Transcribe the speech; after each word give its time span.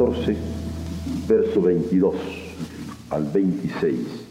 14, 0.00 0.34
verso 1.28 1.60
22 1.60 2.14
al 3.10 3.24
26. 3.24 4.28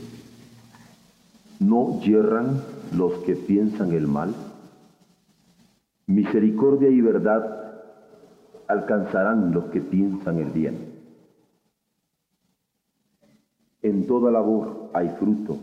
¿No 1.59 2.01
yerran 2.01 2.63
los 2.97 3.19
que 3.19 3.35
piensan 3.35 3.91
el 3.91 4.07
mal? 4.07 4.33
Misericordia 6.07 6.89
y 6.89 7.01
verdad 7.01 7.83
alcanzarán 8.67 9.51
los 9.51 9.65
que 9.65 9.79
piensan 9.79 10.39
el 10.39 10.49
bien. 10.49 10.91
En 13.83 14.07
toda 14.07 14.31
labor 14.31 14.89
hay 14.95 15.09
fruto, 15.19 15.59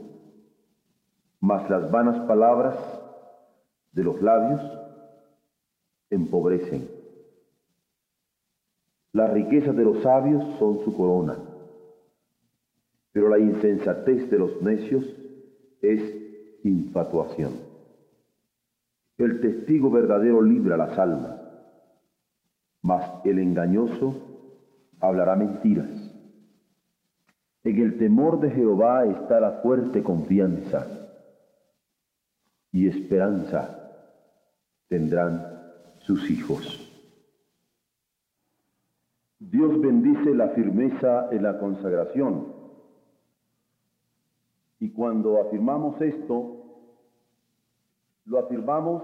mas 1.41 1.69
las 1.69 1.91
vanas 1.91 2.25
palabras 2.29 2.77
de 3.91 4.05
los 4.05 4.23
labios 4.23 4.61
empobrecen. 6.11 6.96
Las 9.17 9.33
riquezas 9.33 9.75
de 9.75 9.83
los 9.83 10.03
sabios 10.03 10.45
son 10.59 10.85
su 10.85 10.95
corona, 10.95 11.39
pero 13.13 13.31
la 13.31 13.39
insensatez 13.39 14.31
de 14.31 14.39
los 14.39 14.61
necios 14.61 15.07
es 15.81 16.03
infatuación. 16.65 17.55
El 19.17 19.41
testigo 19.41 19.91
verdadero 19.91 20.43
libra 20.43 20.77
las 20.77 20.99
almas, 20.99 21.41
mas 22.83 23.11
el 23.25 23.39
engañoso 23.39 24.15
hablará 25.01 25.35
mentiras. 25.35 25.89
En 27.65 27.81
el 27.81 27.97
temor 27.97 28.39
de 28.39 28.51
Jehová 28.51 29.07
está 29.07 29.41
la 29.41 29.63
fuerte 29.63 30.03
confianza 30.03 30.87
y 32.71 32.87
esperanza 32.87 33.95
tendrán 34.89 35.43
sus 36.01 36.31
hijos. 36.31 36.86
Dios 39.39 39.81
bendice 39.81 40.35
la 40.35 40.49
firmeza 40.51 41.29
en 41.31 41.43
la 41.43 41.59
consagración. 41.59 42.55
Y 44.81 44.91
cuando 44.91 45.41
afirmamos 45.41 46.01
esto, 46.01 46.65
lo 48.25 48.39
afirmamos 48.39 49.03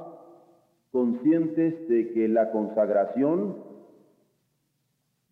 conscientes 0.90 1.88
de 1.88 2.12
que 2.12 2.28
la 2.28 2.50
consagración 2.50 3.56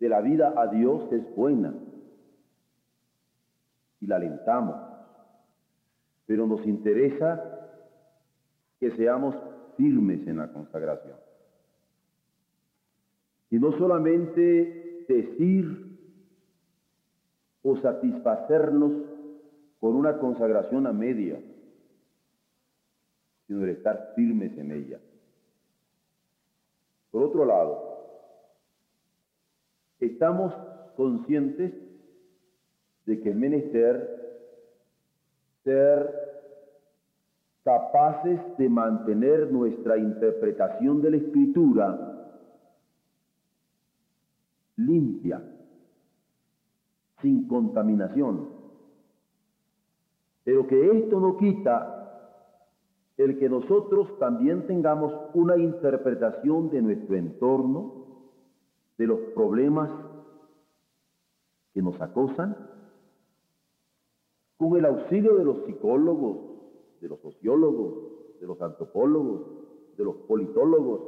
de 0.00 0.08
la 0.08 0.20
vida 0.20 0.54
a 0.56 0.66
Dios 0.68 1.10
es 1.12 1.34
buena 1.34 1.74
y 4.00 4.06
la 4.06 4.16
alentamos, 4.16 4.76
pero 6.26 6.46
nos 6.46 6.66
interesa 6.66 7.68
que 8.78 8.90
seamos 8.92 9.36
firmes 9.76 10.26
en 10.26 10.38
la 10.38 10.50
consagración. 10.52 11.16
Y 13.50 13.58
no 13.58 13.72
solamente 13.72 14.79
decir 15.10 15.98
o 17.62 17.76
satisfacernos 17.76 18.92
con 19.80 19.96
una 19.96 20.18
consagración 20.18 20.86
a 20.86 20.92
media, 20.92 21.40
sino 23.46 23.60
de 23.60 23.72
estar 23.72 24.12
firmes 24.14 24.56
en 24.56 24.70
ella. 24.70 25.00
Por 27.10 27.24
otro 27.24 27.44
lado, 27.44 27.90
estamos 29.98 30.54
conscientes 30.96 31.72
de 33.06 33.20
que 33.20 33.30
es 33.30 33.36
menester 33.36 34.20
ser 35.64 36.30
capaces 37.64 38.40
de 38.56 38.68
mantener 38.68 39.50
nuestra 39.50 39.98
interpretación 39.98 41.02
de 41.02 41.10
la 41.10 41.16
escritura 41.16 42.09
limpia, 44.86 45.42
sin 47.20 47.46
contaminación. 47.46 48.48
Pero 50.44 50.66
que 50.66 50.98
esto 50.98 51.20
no 51.20 51.36
quita 51.36 52.00
el 53.16 53.38
que 53.38 53.48
nosotros 53.50 54.18
también 54.18 54.66
tengamos 54.66 55.12
una 55.34 55.58
interpretación 55.58 56.70
de 56.70 56.80
nuestro 56.80 57.16
entorno, 57.16 58.06
de 58.96 59.06
los 59.06 59.20
problemas 59.34 59.90
que 61.74 61.82
nos 61.82 62.00
acosan, 62.00 62.56
con 64.56 64.76
el 64.76 64.84
auxilio 64.86 65.36
de 65.36 65.44
los 65.44 65.64
psicólogos, 65.66 66.38
de 67.00 67.08
los 67.08 67.20
sociólogos, 67.20 68.40
de 68.40 68.46
los 68.46 68.60
antropólogos, 68.60 69.42
de 69.96 70.04
los 70.04 70.16
politólogos, 70.26 71.00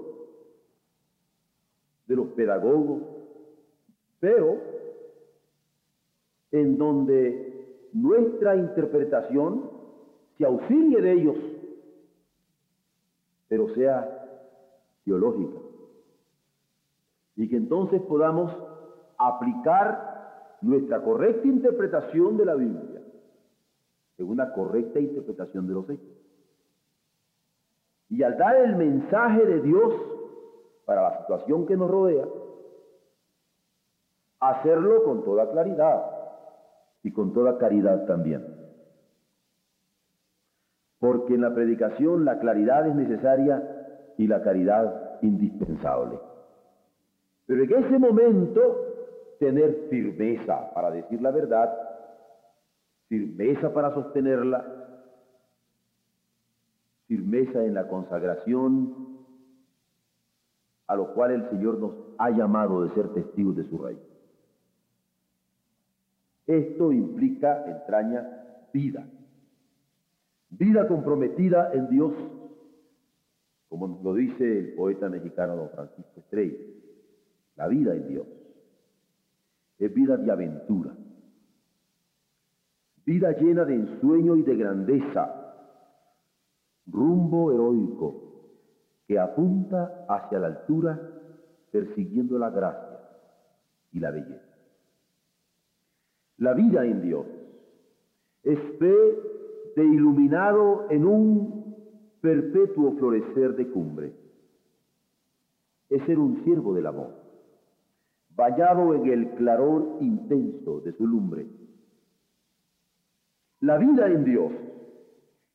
de 2.06 2.16
los 2.16 2.28
pedagogos, 2.28 3.21
pero 4.22 4.56
en 6.52 6.78
donde 6.78 7.88
nuestra 7.92 8.54
interpretación 8.54 9.68
se 10.38 10.44
auxilie 10.44 11.00
de 11.00 11.12
ellos 11.12 11.36
pero 13.48 13.68
sea 13.74 14.08
teológica. 15.04 15.58
Y 17.36 17.50
que 17.50 17.56
entonces 17.56 18.00
podamos 18.00 18.50
aplicar 19.18 20.56
nuestra 20.62 21.02
correcta 21.02 21.46
interpretación 21.46 22.38
de 22.38 22.46
la 22.46 22.54
Biblia 22.54 23.02
en 24.16 24.26
una 24.26 24.54
correcta 24.54 25.00
interpretación 25.00 25.66
de 25.66 25.74
los 25.74 25.90
hechos. 25.90 26.16
Y 28.08 28.22
al 28.22 28.38
dar 28.38 28.56
el 28.56 28.76
mensaje 28.76 29.44
de 29.44 29.60
Dios 29.60 29.92
para 30.86 31.02
la 31.02 31.18
situación 31.18 31.66
que 31.66 31.76
nos 31.76 31.90
rodea, 31.90 32.26
hacerlo 34.50 35.04
con 35.04 35.24
toda 35.24 35.50
claridad 35.50 36.02
y 37.02 37.12
con 37.12 37.32
toda 37.32 37.58
caridad 37.58 38.06
también 38.06 38.62
porque 41.02 41.34
en 41.34 41.40
la 41.40 41.52
predicación 41.52 42.24
la 42.24 42.38
claridad 42.38 42.86
es 42.86 42.94
necesaria 42.94 43.60
y 44.18 44.28
la 44.28 44.40
caridad 44.40 45.18
indispensable. 45.20 46.16
Pero 47.44 47.64
en 47.64 47.84
ese 47.84 47.98
momento 47.98 48.60
tener 49.40 49.88
firmeza 49.90 50.72
para 50.72 50.92
decir 50.92 51.20
la 51.20 51.32
verdad, 51.32 51.76
firmeza 53.08 53.74
para 53.74 53.92
sostenerla, 53.92 54.64
firmeza 57.08 57.64
en 57.64 57.74
la 57.74 57.88
consagración 57.88 58.94
a 60.86 60.94
lo 60.94 61.14
cual 61.14 61.32
el 61.32 61.50
Señor 61.50 61.80
nos 61.80 61.94
ha 62.18 62.30
llamado 62.30 62.84
de 62.84 62.94
ser 62.94 63.08
testigos 63.08 63.56
de 63.56 63.64
su 63.64 63.76
reino. 63.76 64.11
Esto 66.52 66.92
implica, 66.92 67.64
entraña 67.64 68.28
vida. 68.74 69.08
Vida 70.50 70.86
comprometida 70.86 71.72
en 71.72 71.88
Dios, 71.88 72.12
como 73.70 73.98
lo 74.04 74.12
dice 74.12 74.58
el 74.58 74.74
poeta 74.74 75.08
mexicano 75.08 75.56
don 75.56 75.70
Francisco 75.70 76.20
Estrella. 76.20 76.58
La 77.56 77.68
vida 77.68 77.94
en 77.94 78.06
Dios 78.06 78.26
es 79.78 79.94
vida 79.94 80.18
de 80.18 80.30
aventura, 80.30 80.94
vida 83.06 83.32
llena 83.32 83.64
de 83.64 83.74
ensueño 83.76 84.36
y 84.36 84.42
de 84.42 84.54
grandeza, 84.54 85.54
rumbo 86.84 87.50
heroico 87.50 88.50
que 89.08 89.18
apunta 89.18 90.04
hacia 90.06 90.38
la 90.38 90.48
altura 90.48 91.00
persiguiendo 91.70 92.38
la 92.38 92.50
gracia 92.50 93.00
y 93.90 94.00
la 94.00 94.10
belleza. 94.10 94.51
La 96.42 96.54
vida 96.54 96.84
en 96.84 97.00
Dios 97.02 97.24
es 98.42 98.58
fe 98.80 98.96
de 99.76 99.84
iluminado 99.84 100.90
en 100.90 101.06
un 101.06 101.76
perpetuo 102.20 102.96
florecer 102.98 103.54
de 103.54 103.70
cumbre. 103.70 104.12
Es 105.88 106.02
ser 106.02 106.18
un 106.18 106.42
siervo 106.42 106.74
del 106.74 106.88
amor, 106.88 107.14
vallado 108.34 108.92
en 108.92 109.06
el 109.06 109.30
claror 109.36 109.98
intenso 110.00 110.80
de 110.80 110.92
su 110.94 111.06
lumbre. 111.06 111.46
La 113.60 113.78
vida 113.78 114.08
en 114.08 114.24
Dios 114.24 114.50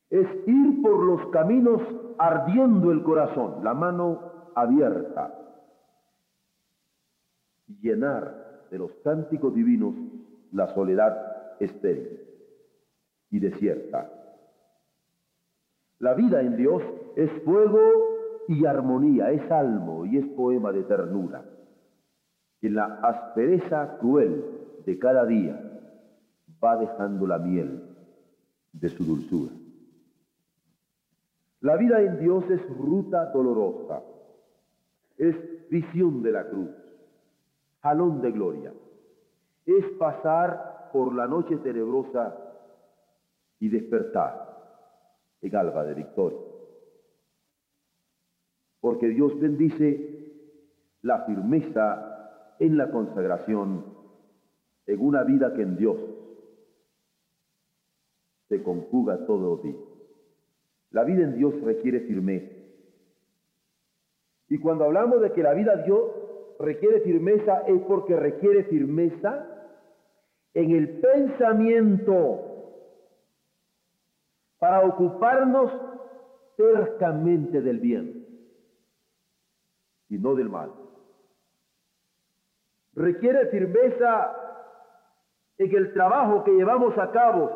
es 0.10 0.26
ir 0.48 0.82
por 0.82 1.04
los 1.04 1.28
caminos 1.32 1.82
ardiendo 2.18 2.94
el 2.94 3.04
corazón, 3.04 3.62
la 3.62 3.74
mano 3.74 4.52
abierta, 4.56 5.38
llenar 7.82 8.68
de 8.72 8.78
los 8.78 8.92
cánticos 9.04 9.54
divinos 9.54 9.94
la 10.52 10.74
soledad 10.74 11.58
estéril 11.60 12.20
y 13.30 13.40
desierta. 13.40 14.12
La 16.00 16.14
vida 16.14 16.42
en 16.42 16.56
Dios 16.56 16.84
es 17.16 17.32
fuego 17.44 17.80
y 18.48 18.66
armonía, 18.66 19.32
es 19.32 19.48
salmo 19.48 20.06
y 20.06 20.18
es 20.18 20.26
poema 20.28 20.72
de 20.72 20.84
ternura. 20.84 21.44
En 22.62 22.76
la 22.76 22.86
aspereza 23.02 23.98
cruel 24.00 24.44
de 24.86 24.98
cada 25.00 25.26
día 25.26 25.60
va 26.64 26.78
dejando 26.78 27.28
la 27.28 27.40
miel 27.40 27.84
de 28.74 28.90
su 28.90 29.04
dulzura. 29.04 29.52
La 31.62 31.76
vida 31.76 32.02
en 32.02 32.20
Dios 32.20 32.50
es 32.50 32.62
ruta 32.78 33.32
dolorosa, 33.32 34.02
es 35.18 35.36
visión 35.70 36.22
de 36.22 36.32
la 36.32 36.48
cruz, 36.48 36.70
jalón 37.82 38.22
de 38.22 38.32
gloria, 38.32 38.74
es 39.68 39.86
pasar 40.00 40.90
por 40.94 41.14
la 41.14 41.28
noche 41.28 41.58
tenebrosa 41.58 42.36
y 43.60 43.70
despertar 43.70 44.48
en 45.42 45.56
alba 45.56 45.84
de 45.84 45.94
victoria. 45.94 46.40
Porque 48.80 49.10
Dios 49.10 49.38
bendice 49.40 50.18
la 51.02 51.26
firmeza 51.26 52.56
en 52.60 52.78
la 52.78 52.90
consagración 52.90 53.86
en 54.86 55.02
una 55.02 55.24
vida 55.24 55.54
que 55.54 55.64
en 55.64 55.76
Dios 55.76 55.98
se 58.48 58.64
conjuga 58.64 59.26
todo 59.26 59.56
los 59.56 59.64
días. 59.64 59.76
La 60.92 61.04
vida 61.04 61.24
en 61.24 61.36
Dios 61.36 61.60
requiere 61.62 62.00
firmeza. 62.02 62.56
Y 64.48 64.60
cuando 64.60 64.86
hablamos 64.86 65.22
de 65.22 65.34
que 65.34 65.44
la 65.44 65.54
vida 65.54 65.76
de 65.76 65.84
Dios 65.84 66.02
requiere 66.60 67.02
firmeza 67.02 67.64
es 67.68 67.82
porque 67.82 68.16
requiere 68.16 68.64
firmeza 68.64 69.57
en 70.58 70.72
el 70.72 70.90
pensamiento 71.02 72.40
para 74.58 74.82
ocuparnos 74.88 75.72
cercamente 76.56 77.62
del 77.62 77.80
bien 77.80 78.26
y 80.10 80.18
no 80.18 80.34
del 80.34 80.50
mal. 80.50 80.72
Requiere 82.96 83.46
firmeza 83.52 84.36
en 85.60 85.76
el 85.76 85.94
trabajo 85.94 86.44
que 86.44 86.54
llevamos 86.54 86.98
a 86.98 87.12
cabo 87.12 87.52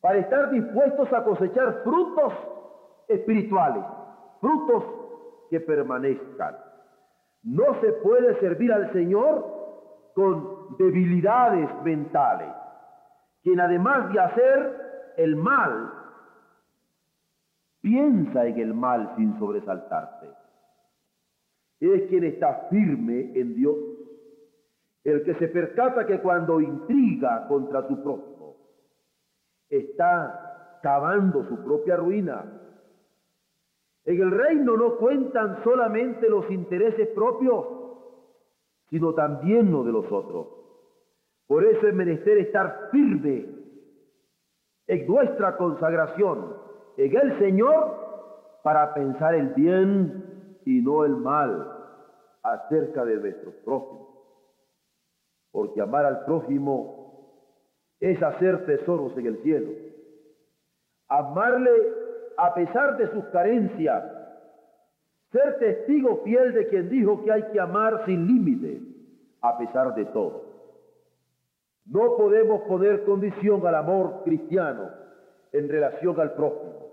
para 0.00 0.20
estar 0.20 0.52
dispuestos 0.52 1.12
a 1.12 1.22
cosechar 1.22 1.82
frutos 1.84 2.32
espirituales, 3.08 3.84
frutos 4.40 4.84
que 5.50 5.60
permanezcan. 5.60 6.56
No 7.42 7.78
se 7.82 7.92
puede 7.92 8.40
servir 8.40 8.72
al 8.72 8.90
Señor 8.94 9.52
con 10.14 10.53
debilidades 10.78 11.68
mentales, 11.82 12.52
quien 13.42 13.60
además 13.60 14.12
de 14.12 14.20
hacer 14.20 15.12
el 15.16 15.36
mal, 15.36 15.92
piensa 17.80 18.46
en 18.46 18.58
el 18.58 18.74
mal 18.74 19.12
sin 19.16 19.38
sobresaltarse. 19.38 20.28
Es 21.80 22.08
quien 22.08 22.24
está 22.24 22.66
firme 22.70 23.32
en 23.34 23.54
Dios, 23.54 23.76
el 25.04 25.22
que 25.22 25.34
se 25.34 25.48
percata 25.48 26.06
que 26.06 26.20
cuando 26.20 26.60
intriga 26.60 27.46
contra 27.46 27.86
su 27.86 28.02
prójimo, 28.02 28.56
está 29.68 30.78
cavando 30.82 31.46
su 31.48 31.62
propia 31.62 31.96
ruina. 31.96 32.44
En 34.04 34.20
el 34.20 34.30
reino 34.30 34.76
no 34.76 34.96
cuentan 34.96 35.62
solamente 35.62 36.28
los 36.28 36.50
intereses 36.50 37.08
propios, 37.08 37.66
sino 38.94 39.12
también 39.12 39.72
los 39.72 39.84
de 39.84 39.90
los 39.90 40.04
otros. 40.12 40.46
Por 41.48 41.64
eso 41.64 41.88
es 41.88 41.94
menester 41.94 42.38
estar 42.38 42.90
firme 42.92 43.44
en 44.86 45.06
nuestra 45.08 45.56
consagración, 45.56 46.54
en 46.96 47.16
el 47.16 47.38
Señor, 47.40 48.60
para 48.62 48.94
pensar 48.94 49.34
el 49.34 49.48
bien 49.48 50.60
y 50.64 50.80
no 50.80 51.04
el 51.04 51.16
mal 51.16 51.72
acerca 52.44 53.04
de 53.04 53.16
nuestros 53.16 53.52
prójimos. 53.64 54.06
Porque 55.50 55.80
amar 55.80 56.06
al 56.06 56.24
prójimo 56.24 57.50
es 57.98 58.22
hacer 58.22 58.64
tesoros 58.64 59.18
en 59.18 59.26
el 59.26 59.42
cielo. 59.42 59.72
Amarle 61.08 61.72
a 62.36 62.54
pesar 62.54 62.96
de 62.96 63.10
sus 63.10 63.24
carencias. 63.32 64.04
Ser 65.34 65.58
testigo 65.58 66.20
fiel 66.22 66.54
de 66.54 66.68
quien 66.68 66.88
dijo 66.88 67.24
que 67.24 67.32
hay 67.32 67.42
que 67.50 67.58
amar 67.58 68.04
sin 68.06 68.24
límite, 68.24 68.80
a 69.40 69.58
pesar 69.58 69.92
de 69.96 70.04
todo. 70.04 70.44
No 71.86 72.16
podemos 72.16 72.62
poner 72.68 73.02
condición 73.02 73.66
al 73.66 73.74
amor 73.74 74.22
cristiano 74.22 74.90
en 75.50 75.68
relación 75.68 76.20
al 76.20 76.34
prójimo. 76.34 76.92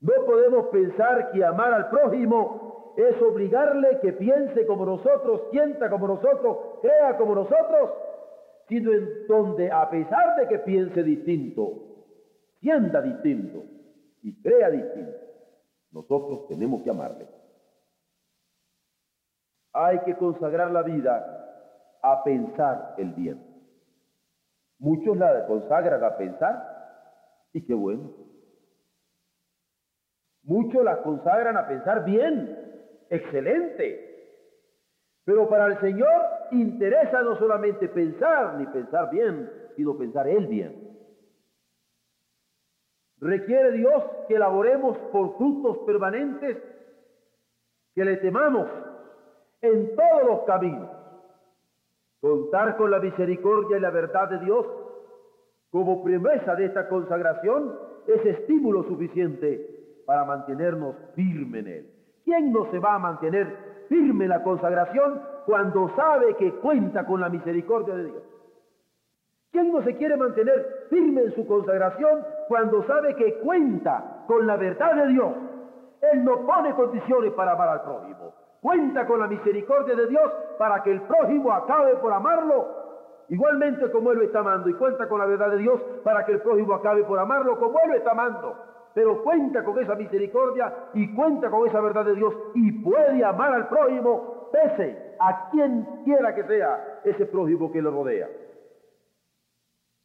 No 0.00 0.12
podemos 0.26 0.66
pensar 0.66 1.30
que 1.30 1.44
amar 1.44 1.72
al 1.72 1.90
prójimo 1.90 2.92
es 2.96 3.22
obligarle 3.22 4.00
que 4.00 4.14
piense 4.14 4.66
como 4.66 4.84
nosotros, 4.84 5.42
sienta 5.52 5.88
como 5.88 6.08
nosotros, 6.08 6.58
crea 6.82 7.16
como 7.16 7.36
nosotros, 7.36 7.90
sino 8.68 8.92
en 8.92 9.28
donde 9.28 9.70
a 9.70 9.88
pesar 9.90 10.40
de 10.40 10.48
que 10.48 10.58
piense 10.58 11.04
distinto, 11.04 11.84
sienta 12.58 13.00
distinto 13.00 13.62
y 14.24 14.42
crea 14.42 14.70
distinto, 14.70 15.18
nosotros 15.92 16.48
tenemos 16.48 16.82
que 16.82 16.90
amarle. 16.90 17.43
Hay 19.74 19.98
que 20.00 20.16
consagrar 20.16 20.70
la 20.70 20.82
vida 20.82 21.98
a 22.00 22.22
pensar 22.22 22.94
el 22.96 23.12
bien. 23.12 23.42
Muchos 24.78 25.16
la 25.16 25.46
consagran 25.46 26.02
a 26.04 26.16
pensar 26.16 26.74
y 27.52 27.64
qué 27.64 27.74
bueno. 27.74 28.10
Muchos 30.44 30.84
la 30.84 31.02
consagran 31.02 31.56
a 31.56 31.66
pensar 31.66 32.04
bien, 32.04 32.56
excelente. 33.10 34.14
Pero 35.24 35.48
para 35.48 35.66
el 35.66 35.80
Señor 35.80 36.22
interesa 36.52 37.22
no 37.22 37.36
solamente 37.36 37.88
pensar 37.88 38.54
ni 38.58 38.66
pensar 38.66 39.10
bien, 39.10 39.50
sino 39.74 39.96
pensar 39.96 40.28
Él 40.28 40.46
bien. 40.46 40.84
Requiere 43.18 43.72
Dios 43.72 44.04
que 44.28 44.34
elaboremos 44.34 44.98
por 45.10 45.36
frutos 45.38 45.78
permanentes, 45.86 46.58
que 47.94 48.04
le 48.04 48.18
temamos 48.18 48.68
en 49.64 49.96
todos 49.96 50.24
los 50.26 50.40
caminos 50.42 50.90
Contar 52.24 52.78
con 52.78 52.90
la 52.90 53.00
misericordia 53.00 53.76
y 53.76 53.80
la 53.80 53.90
verdad 53.90 54.30
de 54.30 54.38
Dios 54.38 54.64
como 55.70 56.02
promesa 56.02 56.54
de 56.54 56.64
esta 56.64 56.88
consagración 56.88 57.78
es 58.06 58.24
estímulo 58.24 58.82
suficiente 58.84 60.00
para 60.06 60.24
mantenernos 60.24 60.96
firme 61.14 61.58
en 61.58 61.66
Él. 61.66 61.90
¿Quién 62.24 62.50
no 62.50 62.70
se 62.70 62.78
va 62.78 62.94
a 62.94 62.98
mantener 62.98 63.54
firme 63.90 64.24
en 64.24 64.30
la 64.30 64.42
consagración 64.42 65.20
cuando 65.44 65.94
sabe 65.96 66.34
que 66.36 66.50
cuenta 66.54 67.04
con 67.04 67.20
la 67.20 67.28
misericordia 67.28 67.94
de 67.94 68.04
Dios? 68.04 68.22
¿Quién 69.52 69.70
no 69.70 69.82
se 69.82 69.94
quiere 69.94 70.16
mantener 70.16 70.86
firme 70.88 71.24
en 71.24 71.34
su 71.34 71.46
consagración 71.46 72.24
cuando 72.48 72.86
sabe 72.86 73.16
que 73.16 73.34
cuenta 73.40 74.24
con 74.26 74.46
la 74.46 74.56
verdad 74.56 74.94
de 74.94 75.08
Dios? 75.08 75.34
Él 76.10 76.24
no 76.24 76.46
pone 76.46 76.72
condiciones 76.72 77.34
para 77.34 77.52
amar 77.52 77.68
al 77.68 77.82
prójimo. 77.82 78.43
Cuenta 78.64 79.06
con 79.06 79.20
la 79.20 79.26
misericordia 79.26 79.94
de 79.94 80.06
Dios 80.06 80.32
para 80.56 80.82
que 80.82 80.90
el 80.90 81.02
prójimo 81.02 81.52
acabe 81.52 81.96
por 81.96 82.10
amarlo, 82.10 82.66
igualmente 83.28 83.90
como 83.90 84.10
Él 84.10 84.20
lo 84.20 84.24
está 84.24 84.38
amando. 84.38 84.70
Y 84.70 84.72
cuenta 84.72 85.06
con 85.06 85.18
la 85.18 85.26
verdad 85.26 85.50
de 85.50 85.58
Dios 85.58 85.78
para 86.02 86.24
que 86.24 86.32
el 86.32 86.40
prójimo 86.40 86.72
acabe 86.72 87.04
por 87.04 87.18
amarlo 87.18 87.58
como 87.58 87.78
Él 87.80 87.90
lo 87.90 87.96
está 87.96 88.12
amando. 88.12 88.56
Pero 88.94 89.22
cuenta 89.22 89.62
con 89.64 89.78
esa 89.80 89.94
misericordia 89.96 90.74
y 90.94 91.14
cuenta 91.14 91.50
con 91.50 91.68
esa 91.68 91.78
verdad 91.82 92.06
de 92.06 92.14
Dios 92.14 92.34
y 92.54 92.72
puede 92.82 93.22
amar 93.22 93.52
al 93.52 93.68
prójimo 93.68 94.48
pese 94.50 95.14
a 95.20 95.50
quien 95.50 95.84
quiera 96.02 96.34
que 96.34 96.44
sea 96.44 97.02
ese 97.04 97.26
prójimo 97.26 97.70
que 97.70 97.82
lo 97.82 97.90
rodea. 97.90 98.30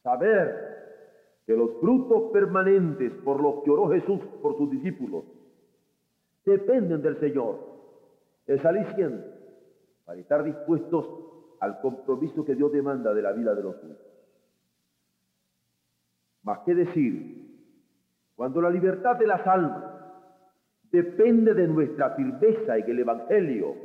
Saber 0.04 1.44
que 1.48 1.56
los 1.56 1.80
frutos 1.80 2.24
permanentes 2.34 3.14
por 3.24 3.42
los 3.42 3.64
que 3.64 3.72
oró 3.72 3.88
Jesús 3.88 4.20
por 4.42 4.58
sus 4.58 4.70
discípulos 4.70 5.24
dependen 6.44 7.02
del 7.02 7.18
Señor 7.22 7.69
es 8.54 8.66
aliciente 8.66 9.28
para 10.06 10.20
estar 10.20 10.44
dispuestos 10.44 11.08
al 11.60 11.80
compromiso 11.82 12.44
que 12.44 12.56
Dios 12.56 12.72
demanda 12.72 13.14
de 13.14 13.22
la 13.22 13.32
vida 13.32 13.54
de 13.54 13.62
los 13.62 13.76
suyos. 13.80 13.98
Más 16.42 16.60
que 16.60 16.74
decir, 16.74 17.68
cuando 18.36 18.60
la 18.62 18.72
libertad 18.72 19.18
de 19.18 19.28
las 19.28 19.46
almas 19.46 19.84
depende 20.92 21.54
de 21.54 21.68
nuestra 21.68 22.12
firmeza 22.12 22.78
en 22.78 22.90
el 22.90 23.00
Evangelio, 23.00 23.76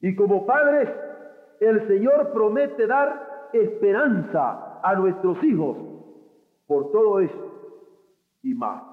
y 0.00 0.14
como 0.14 0.46
padres, 0.46 0.88
el 1.58 1.86
Señor 1.88 2.32
promete 2.32 2.86
dar 2.86 3.48
esperanza 3.52 4.80
a 4.82 4.94
nuestros 4.94 5.42
hijos 5.42 5.76
por 6.66 6.92
todo 6.92 7.18
esto 7.18 7.50
y 8.42 8.54
más. 8.54 8.84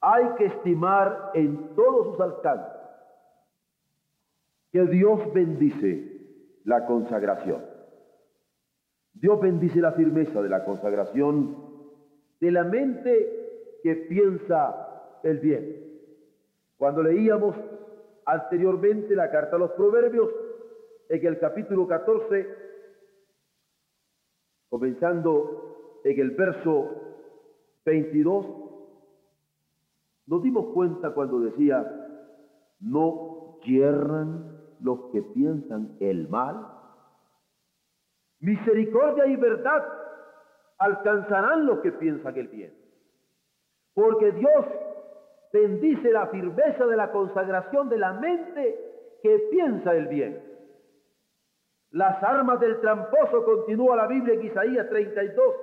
Hay 0.00 0.28
que 0.36 0.46
estimar 0.46 1.32
en 1.34 1.74
todos 1.74 2.12
sus 2.12 2.20
alcances 2.20 2.77
que 4.70 4.84
Dios 4.86 5.32
bendice 5.32 6.18
la 6.64 6.86
consagración. 6.86 7.64
Dios 9.14 9.40
bendice 9.40 9.80
la 9.80 9.92
firmeza 9.92 10.42
de 10.42 10.48
la 10.48 10.64
consagración 10.64 11.56
de 12.40 12.50
la 12.52 12.64
mente 12.64 13.80
que 13.82 13.94
piensa 13.96 15.20
el 15.22 15.38
bien. 15.38 15.88
Cuando 16.76 17.02
leíamos 17.02 17.56
anteriormente 18.24 19.16
la 19.16 19.30
carta 19.30 19.56
a 19.56 19.58
los 19.58 19.72
proverbios, 19.72 20.30
en 21.08 21.26
el 21.26 21.38
capítulo 21.38 21.88
14, 21.88 22.46
comenzando 24.68 26.00
en 26.04 26.20
el 26.20 26.30
verso 26.32 26.90
22, 27.84 28.46
nos 30.26 30.42
dimos 30.42 30.66
cuenta 30.74 31.14
cuando 31.14 31.40
decía, 31.40 31.90
no 32.80 33.58
yerran 33.64 34.57
los 34.80 35.10
que 35.12 35.22
piensan 35.22 35.96
el 36.00 36.28
mal. 36.28 36.66
Misericordia 38.40 39.26
y 39.26 39.36
verdad 39.36 39.84
alcanzarán 40.78 41.66
los 41.66 41.80
que 41.80 41.92
piensan 41.92 42.36
el 42.36 42.48
bien. 42.48 42.74
Porque 43.94 44.32
Dios 44.32 44.64
bendice 45.52 46.12
la 46.12 46.28
firmeza 46.28 46.86
de 46.86 46.96
la 46.96 47.10
consagración 47.10 47.88
de 47.88 47.98
la 47.98 48.12
mente 48.12 49.18
que 49.22 49.38
piensa 49.50 49.94
el 49.94 50.06
bien. 50.08 50.42
Las 51.90 52.22
armas 52.22 52.60
del 52.60 52.80
tramposo, 52.80 53.44
continúa 53.44 53.96
la 53.96 54.06
Biblia 54.06 54.34
en 54.34 54.46
Isaías 54.46 54.88
32, 54.88 55.54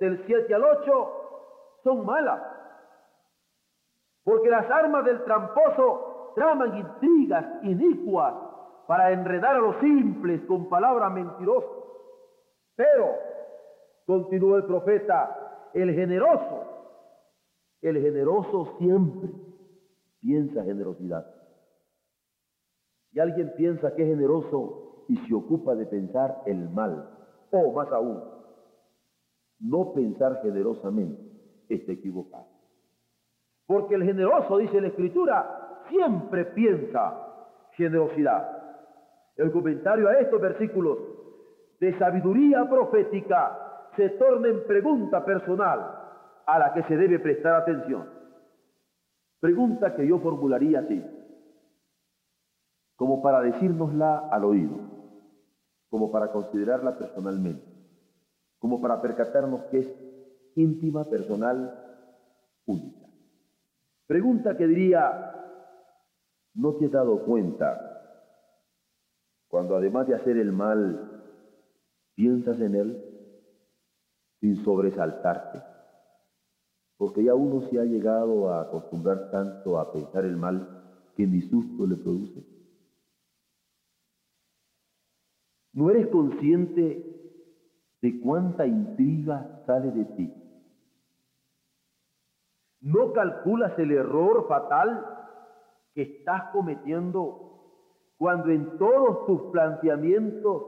del 0.00 0.22
7 0.26 0.54
al 0.54 0.64
8, 0.64 1.80
son 1.84 2.04
malas. 2.04 2.42
Porque 4.24 4.50
las 4.50 4.68
armas 4.70 5.04
del 5.04 5.22
tramposo 5.24 6.32
traman 6.34 6.76
intrigas 6.76 7.46
inicuas 7.62 8.34
para 8.88 9.12
enredar 9.12 9.54
a 9.54 9.58
los 9.58 9.76
simples 9.80 10.40
con 10.46 10.66
palabras 10.70 11.12
mentirosas. 11.12 11.70
Pero, 12.74 13.10
continúa 14.06 14.56
el 14.56 14.64
profeta, 14.64 15.68
el 15.74 15.92
generoso, 15.92 16.64
el 17.82 18.00
generoso 18.00 18.78
siempre 18.78 19.28
piensa 20.20 20.64
generosidad. 20.64 21.26
Y 23.12 23.20
alguien 23.20 23.52
piensa 23.58 23.94
que 23.94 24.04
es 24.04 24.08
generoso 24.08 25.04
y 25.06 25.18
se 25.18 25.34
ocupa 25.34 25.74
de 25.74 25.84
pensar 25.84 26.40
el 26.46 26.70
mal, 26.70 27.10
o 27.50 27.72
más 27.72 27.92
aún, 27.92 28.24
no 29.60 29.92
pensar 29.92 30.40
generosamente, 30.40 31.20
está 31.68 31.92
equivocado. 31.92 32.46
Porque 33.66 33.96
el 33.96 34.04
generoso, 34.04 34.56
dice 34.56 34.80
la 34.80 34.88
Escritura, 34.88 35.82
siempre 35.90 36.46
piensa 36.46 37.22
generosidad. 37.72 38.57
El 39.38 39.52
comentario 39.52 40.08
a 40.08 40.18
estos 40.18 40.40
versículos 40.40 40.98
de 41.78 41.96
sabiduría 41.96 42.68
profética 42.68 43.88
se 43.96 44.10
torna 44.10 44.48
en 44.48 44.66
pregunta 44.66 45.24
personal 45.24 45.78
a 46.44 46.58
la 46.58 46.74
que 46.74 46.82
se 46.82 46.96
debe 46.96 47.20
prestar 47.20 47.54
atención. 47.54 48.04
Pregunta 49.38 49.94
que 49.94 50.08
yo 50.08 50.18
formularía 50.18 50.80
así, 50.80 51.04
como 52.96 53.22
para 53.22 53.40
decírnosla 53.40 54.28
al 54.28 54.44
oído, 54.44 54.76
como 55.88 56.10
para 56.10 56.32
considerarla 56.32 56.98
personalmente, 56.98 57.64
como 58.58 58.80
para 58.80 59.00
percatarnos 59.00 59.66
que 59.66 59.78
es 59.78 59.94
íntima, 60.56 61.04
personal, 61.04 61.80
única. 62.66 63.06
Pregunta 64.08 64.56
que 64.56 64.66
diría, 64.66 65.32
¿no 66.54 66.74
te 66.74 66.86
has 66.86 66.92
dado 66.92 67.24
cuenta 67.24 67.97
cuando 69.48 69.76
además 69.76 70.06
de 70.06 70.14
hacer 70.14 70.36
el 70.36 70.52
mal, 70.52 71.22
piensas 72.14 72.60
en 72.60 72.74
él 72.74 73.04
sin 74.40 74.56
sobresaltarte? 74.64 75.62
Porque 76.96 77.24
ya 77.24 77.34
uno 77.34 77.62
se 77.68 77.78
ha 77.80 77.84
llegado 77.84 78.50
a 78.50 78.62
acostumbrar 78.62 79.30
tanto 79.30 79.78
a 79.78 79.92
pensar 79.92 80.24
el 80.24 80.36
mal 80.36 80.78
que 81.16 81.26
ni 81.26 81.40
susto 81.42 81.86
le 81.86 81.96
produce. 81.96 82.44
¿No 85.72 85.90
eres 85.90 86.08
consciente 86.08 87.04
de 88.02 88.20
cuánta 88.20 88.66
intriga 88.66 89.62
sale 89.66 89.90
de 89.92 90.04
ti? 90.04 90.34
¿No 92.80 93.12
calculas 93.12 93.78
el 93.78 93.92
error 93.92 94.46
fatal 94.48 95.04
que 95.94 96.02
estás 96.02 96.50
cometiendo 96.52 97.48
cuando 98.18 98.50
en 98.50 98.76
todos 98.78 99.26
tus 99.26 99.42
planteamientos 99.52 100.62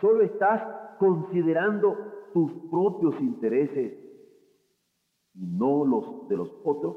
solo 0.00 0.22
estás 0.22 0.98
considerando 0.98 1.96
tus 2.32 2.52
propios 2.70 3.18
intereses 3.20 3.98
y 5.34 5.46
no 5.46 5.84
los 5.84 6.28
de 6.28 6.36
los 6.36 6.52
otros? 6.64 6.96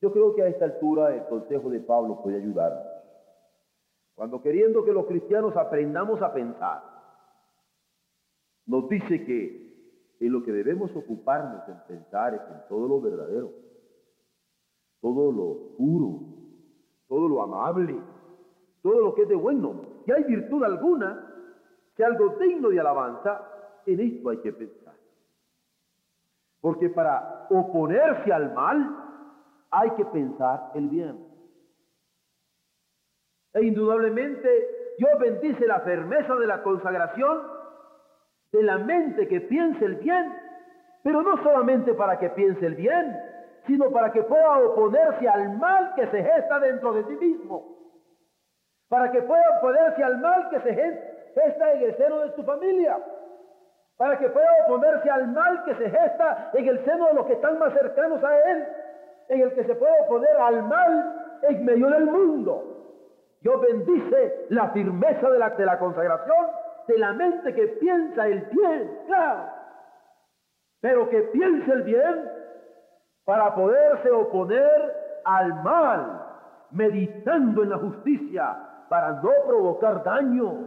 Yo 0.00 0.12
creo 0.12 0.34
que 0.34 0.42
a 0.42 0.48
esta 0.48 0.64
altura 0.64 1.14
el 1.14 1.26
consejo 1.26 1.70
de 1.70 1.80
Pablo 1.80 2.20
puede 2.22 2.36
ayudarnos. 2.36 2.84
Cuando 4.14 4.42
queriendo 4.42 4.84
que 4.84 4.92
los 4.92 5.06
cristianos 5.06 5.56
aprendamos 5.56 6.20
a 6.22 6.32
pensar, 6.32 6.82
nos 8.66 8.88
dice 8.88 9.24
que 9.24 10.16
en 10.20 10.32
lo 10.32 10.42
que 10.42 10.52
debemos 10.52 10.94
ocuparnos 10.96 11.68
en 11.68 11.80
pensar 11.86 12.34
es 12.34 12.40
en 12.40 12.68
todo 12.68 12.88
lo 12.88 13.00
verdadero, 13.00 13.52
todo 15.00 15.30
lo 15.30 15.76
puro, 15.76 16.37
todo 17.08 17.28
lo 17.28 17.42
amable, 17.42 17.98
todo 18.82 19.00
lo 19.00 19.14
que 19.14 19.22
es 19.22 19.28
de 19.28 19.34
bueno. 19.34 19.80
Si 20.04 20.12
hay 20.12 20.24
virtud 20.24 20.62
alguna, 20.62 21.24
si 21.96 22.02
algo 22.02 22.36
digno 22.38 22.68
de 22.68 22.80
alabanza, 22.80 23.42
en 23.86 24.00
esto 24.00 24.30
hay 24.30 24.38
que 24.38 24.52
pensar. 24.52 24.94
Porque 26.60 26.90
para 26.90 27.46
oponerse 27.50 28.32
al 28.32 28.52
mal 28.54 28.96
hay 29.70 29.90
que 29.92 30.04
pensar 30.06 30.70
el 30.74 30.88
bien. 30.88 31.26
E 33.54 33.64
indudablemente 33.64 34.94
Dios 34.98 35.10
bendice 35.18 35.66
la 35.66 35.80
firmeza 35.80 36.34
de 36.34 36.46
la 36.46 36.62
consagración 36.62 37.42
de 38.52 38.62
la 38.62 38.78
mente 38.78 39.28
que 39.28 39.40
piense 39.42 39.84
el 39.84 39.96
bien, 39.96 40.34
pero 41.02 41.22
no 41.22 41.42
solamente 41.42 41.94
para 41.94 42.18
que 42.18 42.30
piense 42.30 42.66
el 42.66 42.74
bien, 42.74 43.16
sino 43.66 43.90
para 43.90 44.12
que 44.12 44.22
pueda 44.22 44.58
oponerse 44.58 45.28
al 45.28 45.56
mal 45.58 45.94
que 45.94 46.06
se 46.08 46.22
gesta 46.22 46.60
dentro 46.60 46.92
de 46.92 47.04
sí 47.04 47.16
mismo. 47.16 47.76
Para 48.88 49.10
que 49.10 49.22
pueda 49.22 49.58
oponerse 49.58 50.02
al 50.02 50.18
mal 50.18 50.48
que 50.50 50.60
se 50.60 50.74
gesta 50.74 51.72
en 51.72 51.82
el 51.82 51.96
seno 51.96 52.20
de 52.20 52.34
su 52.34 52.42
familia. 52.44 52.98
Para 53.96 54.18
que 54.18 54.28
pueda 54.28 54.48
oponerse 54.66 55.10
al 55.10 55.28
mal 55.28 55.64
que 55.64 55.74
se 55.74 55.90
gesta 55.90 56.50
en 56.54 56.68
el 56.68 56.84
seno 56.84 57.06
de 57.08 57.14
los 57.14 57.26
que 57.26 57.34
están 57.34 57.58
más 57.58 57.72
cercanos 57.74 58.22
a 58.24 58.50
él. 58.50 58.66
En 59.28 59.40
el 59.42 59.54
que 59.54 59.64
se 59.64 59.74
puede 59.74 59.92
oponer 60.02 60.36
al 60.38 60.62
mal 60.62 61.38
en 61.42 61.64
medio 61.64 61.88
del 61.90 62.06
mundo. 62.06 62.74
Dios 63.40 63.60
bendice 63.60 64.46
la 64.48 64.70
firmeza 64.70 65.30
de 65.30 65.38
la, 65.38 65.50
de 65.50 65.66
la 65.66 65.78
consagración 65.78 66.46
de 66.88 66.98
la 66.98 67.12
mente 67.12 67.54
que 67.54 67.66
piensa 67.68 68.26
el 68.26 68.40
bien, 68.46 68.98
claro. 69.06 69.50
Pero 70.80 71.08
que 71.10 71.22
piense 71.24 71.70
el 71.70 71.82
bien 71.82 72.37
para 73.28 73.54
poderse 73.54 74.10
oponer 74.10 75.20
al 75.22 75.62
mal, 75.62 76.26
meditando 76.70 77.62
en 77.62 77.68
la 77.68 77.76
justicia, 77.76 78.56
para 78.88 79.20
no 79.20 79.30
provocar 79.46 80.02
daño. 80.02 80.66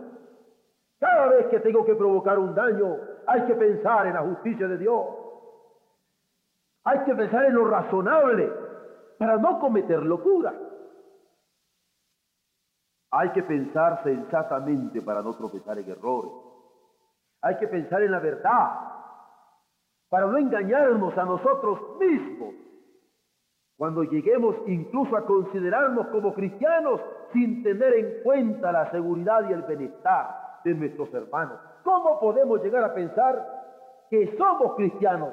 Cada 1.00 1.25
vez 1.30 1.48
que 1.48 1.60
tengo 1.62 1.84
que 1.84 1.96
provocar 1.96 2.38
un 2.38 2.53
daño, 2.53 2.98
hay 3.25 3.48
que 3.48 3.56
pensar 3.56 4.06
en 4.06 4.13
la 4.13 4.22
justicia 4.22 4.68
de 4.68 4.77
Dios. 4.77 5.08
Hay 6.84 7.00
que 7.00 7.15
pensar 7.15 7.46
en 7.46 7.56
lo 7.56 7.65
razonable 7.65 8.53
para 9.18 9.38
no 9.38 9.60
cometer 9.60 10.03
locura. 10.03 10.53
Hay 13.10 13.30
que 13.30 13.41
pensar 13.41 14.03
sensatamente 14.03 15.01
para 15.01 15.24
no 15.24 15.34
tropezar 15.34 15.80
en 15.80 15.89
errores. 15.89 16.32
Hay 17.41 17.58
que 17.58 17.68
pensar 17.68 18.03
en 18.03 18.12
la 18.12 18.20
verdad 18.20 18.90
para 20.12 20.27
no 20.27 20.38
engañarnos 20.38 21.18
a 21.18 21.24
nosotros 21.24 21.80
mismos. 21.98 22.53
Cuando 23.77 24.03
lleguemos 24.03 24.58
incluso 24.68 25.15
a 25.15 25.25
considerarnos 25.25 26.08
como 26.08 26.34
cristianos 26.34 27.00
sin 27.32 27.63
tener 27.63 27.94
en 27.94 28.22
cuenta 28.22 28.74
la 28.74 28.91
seguridad 28.91 29.50
y 29.50 29.53
el 29.53 29.62
bienestar 29.62 30.60
de 30.65 30.74
nuestros 30.74 31.13
hermanos. 31.13 31.58
¿Cómo 31.86 32.20
podemos 32.20 32.62
llegar 32.62 32.84
a 32.84 32.94
pensar 32.94 33.41
que 34.10 34.36
somos 34.38 34.75
cristianos? 34.75 35.30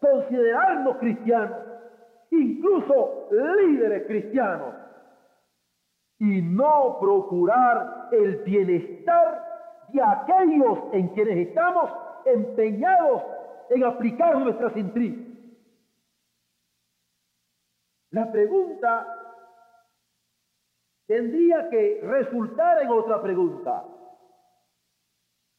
Considerarnos 0.00 0.96
cristianos, 0.98 1.58
incluso 2.30 3.28
líderes 3.32 4.06
cristianos, 4.06 4.74
y 6.20 6.40
no 6.40 6.98
procurar 7.00 8.10
el 8.12 8.36
bienestar 8.44 9.44
de 9.88 10.00
aquellos 10.00 10.78
en 10.92 11.08
quienes 11.08 11.48
estamos 11.48 11.90
empeñados 12.26 13.33
en 13.70 13.84
aplicar 13.84 14.36
nuestras 14.38 14.76
intrigas. 14.76 15.34
La 18.10 18.30
pregunta 18.30 19.06
tendría 21.06 21.68
que 21.68 22.00
resultar 22.02 22.82
en 22.82 22.88
otra 22.90 23.20
pregunta. 23.20 23.84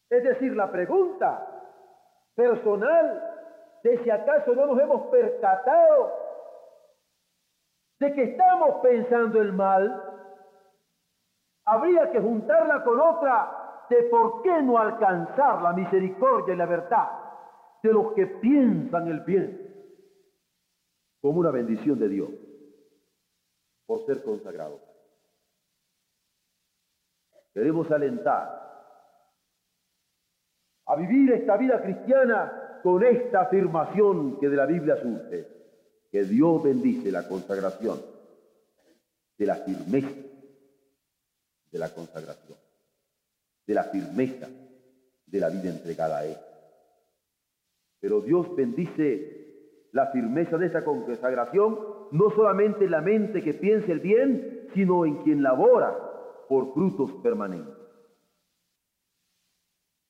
Es 0.09 0.23
decir, 0.23 0.55
la 0.55 0.71
pregunta 0.71 1.45
personal 2.35 3.35
de 3.83 4.03
si 4.03 4.09
acaso 4.09 4.55
no 4.55 4.67
nos 4.67 4.79
hemos 4.79 5.07
percatado 5.07 6.13
de 7.99 8.13
que 8.13 8.23
estamos 8.23 8.81
pensando 8.81 9.41
el 9.41 9.53
mal, 9.53 10.01
habría 11.65 12.11
que 12.11 12.19
juntarla 12.19 12.83
con 12.83 12.99
otra 12.99 13.83
de 13.89 14.03
por 14.03 14.41
qué 14.43 14.61
no 14.61 14.77
alcanzar 14.77 15.61
la 15.61 15.73
misericordia 15.73 16.53
y 16.53 16.57
la 16.57 16.65
verdad 16.65 17.24
de 17.85 17.93
los 17.93 18.13
que 18.13 18.25
piensan 18.25 19.07
el 19.07 19.19
bien 19.21 19.61
como 21.21 21.39
una 21.39 21.51
bendición 21.51 21.99
de 21.99 22.09
Dios 22.09 22.29
por 23.85 24.05
ser 24.07 24.23
consagrado. 24.23 24.81
Queremos 27.53 27.89
alentar 27.91 28.63
a 30.87 30.95
vivir 30.95 31.31
esta 31.33 31.57
vida 31.57 31.81
cristiana 31.81 32.79
con 32.81 33.03
esta 33.03 33.41
afirmación 33.41 34.39
que 34.39 34.49
de 34.49 34.55
la 34.55 34.65
Biblia 34.65 34.97
surge, 35.01 35.47
que 36.11 36.23
Dios 36.23 36.63
bendice 36.63 37.11
la 37.11 37.27
consagración, 37.27 38.01
de 39.37 39.45
la 39.45 39.55
firmeza 39.55 40.25
de 41.71 41.79
la 41.79 41.93
consagración, 41.93 42.57
de 43.67 43.73
la 43.73 43.83
firmeza 43.83 44.47
de 45.25 45.39
la 45.39 45.49
vida 45.49 45.69
entregada 45.69 46.19
a 46.19 46.25
Él. 46.25 46.37
Pero 48.05 48.21
Dios 48.21 48.55
bendice 48.55 49.87
la 49.91 50.11
firmeza 50.11 50.59
de 50.59 50.67
esa 50.67 50.85
consagración, 50.85 51.79
no 52.11 52.29
solamente 52.35 52.85
en 52.85 52.91
la 52.91 53.01
mente 53.01 53.41
que 53.41 53.55
piense 53.55 53.91
el 53.91 53.99
bien, 53.99 54.69
sino 54.75 55.07
en 55.07 55.23
quien 55.23 55.41
labora 55.41 55.97
por 56.47 56.71
frutos 56.75 57.13
permanentes. 57.23 57.73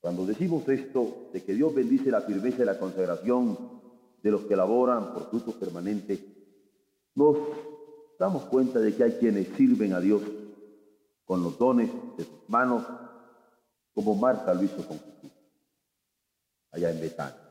Cuando 0.02 0.25
decimos 0.25 0.68
esto 0.68 1.30
de 1.32 1.42
que 1.42 1.54
Dios 1.54 1.74
bendice 1.74 2.12
la 2.12 2.20
firmeza 2.20 2.58
de 2.58 2.66
la 2.66 2.78
consagración 2.78 3.58
de 4.22 4.32
los 4.32 4.42
que 4.42 4.58
laboran 4.58 5.14
por 5.14 5.30
frutos 5.30 5.56
permanentes, 5.56 6.20
nos 7.16 7.38
damos 8.20 8.44
cuenta 8.48 8.82
de 8.82 8.94
que 8.94 9.06
hay 9.06 9.12
quienes 9.14 9.48
sirven 9.56 9.94
a 9.94 10.02
Dios 10.02 10.22
con 11.24 11.42
los 11.42 11.58
dones 11.58 11.90
de 12.18 12.25
sus 12.25 12.50
manos, 12.50 12.86
como 13.94 14.16
Marta 14.16 14.54
lo 14.54 14.64
hizo 14.64 14.86
con 14.86 15.00
Jesús, 15.00 15.32
allá 16.74 16.92
en 16.92 17.00
Betania, 17.00 17.45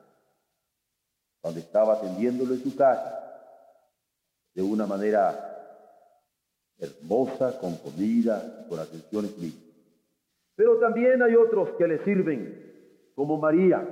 cuando 1.44 1.60
estaba 1.60 1.92
atendiéndolo 1.92 2.54
en 2.54 2.60
su 2.60 2.74
casa, 2.74 3.20
de 4.54 4.62
una 4.62 4.86
manera 4.86 5.28
hermosa, 6.78 7.60
con 7.60 7.76
comida, 7.76 8.64
con 8.66 8.78
atenciones 8.78 9.36
mínimas. 9.36 9.62
Pero 10.56 10.78
también 10.78 11.22
hay 11.22 11.36
otros 11.36 11.68
que 11.76 11.86
le 11.86 12.02
sirven, 12.02 13.12
como 13.14 13.36
María, 13.36 13.86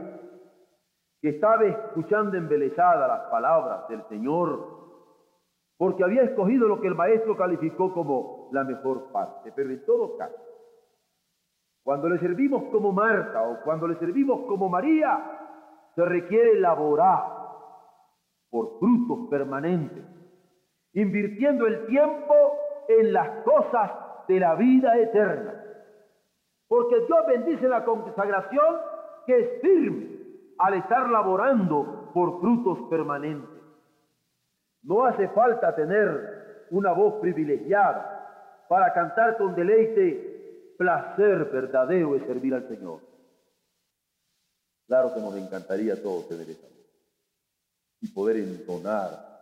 que 1.20 1.28
estaba 1.28 1.66
escuchando 1.66 2.38
embelesada 2.38 3.06
las 3.06 3.30
palabras 3.30 3.86
del 3.90 4.02
Señor, 4.08 5.04
porque 5.76 6.04
había 6.04 6.22
escogido 6.22 6.66
lo 6.66 6.80
que 6.80 6.88
el 6.88 6.94
maestro 6.94 7.36
calificó 7.36 7.92
como 7.92 8.48
la 8.52 8.64
mejor 8.64 9.12
parte. 9.12 9.52
Pero 9.54 9.68
en 9.68 9.84
todo 9.84 10.16
caso, 10.16 10.42
cuando 11.84 12.08
le 12.08 12.18
servimos 12.18 12.62
como 12.72 12.92
Marta 12.92 13.42
o 13.42 13.62
cuando 13.62 13.86
le 13.86 13.98
servimos 13.98 14.46
como 14.46 14.70
María, 14.70 15.50
se 15.94 16.02
requiere 16.02 16.58
laborar 16.58 17.31
por 18.52 18.78
frutos 18.78 19.30
permanentes, 19.30 20.04
invirtiendo 20.92 21.66
el 21.66 21.86
tiempo 21.86 22.34
en 22.86 23.14
las 23.14 23.42
cosas 23.44 23.90
de 24.28 24.38
la 24.38 24.54
vida 24.56 24.98
eterna. 24.98 25.54
Porque 26.68 26.96
Dios 27.06 27.18
bendice 27.26 27.66
la 27.66 27.82
consagración 27.82 28.76
que 29.26 29.38
es 29.40 29.62
firme 29.62 30.18
al 30.58 30.74
estar 30.74 31.08
laborando 31.08 32.10
por 32.12 32.40
frutos 32.40 32.78
permanentes. 32.90 33.48
No 34.82 35.06
hace 35.06 35.28
falta 35.28 35.74
tener 35.74 36.66
una 36.70 36.92
voz 36.92 37.20
privilegiada 37.22 38.66
para 38.68 38.92
cantar 38.92 39.38
con 39.38 39.54
deleite, 39.54 40.74
placer 40.76 41.46
verdadero 41.46 42.16
es 42.16 42.26
servir 42.26 42.54
al 42.54 42.68
Señor. 42.68 43.00
Claro 44.86 45.14
que 45.14 45.20
nos 45.20 45.34
encantaría 45.36 45.94
a 45.94 46.02
todos 46.02 46.28
tener 46.28 46.50
esa 46.50 46.66
voz 46.66 46.81
y 48.02 48.08
poder 48.08 48.36
entonar 48.36 49.32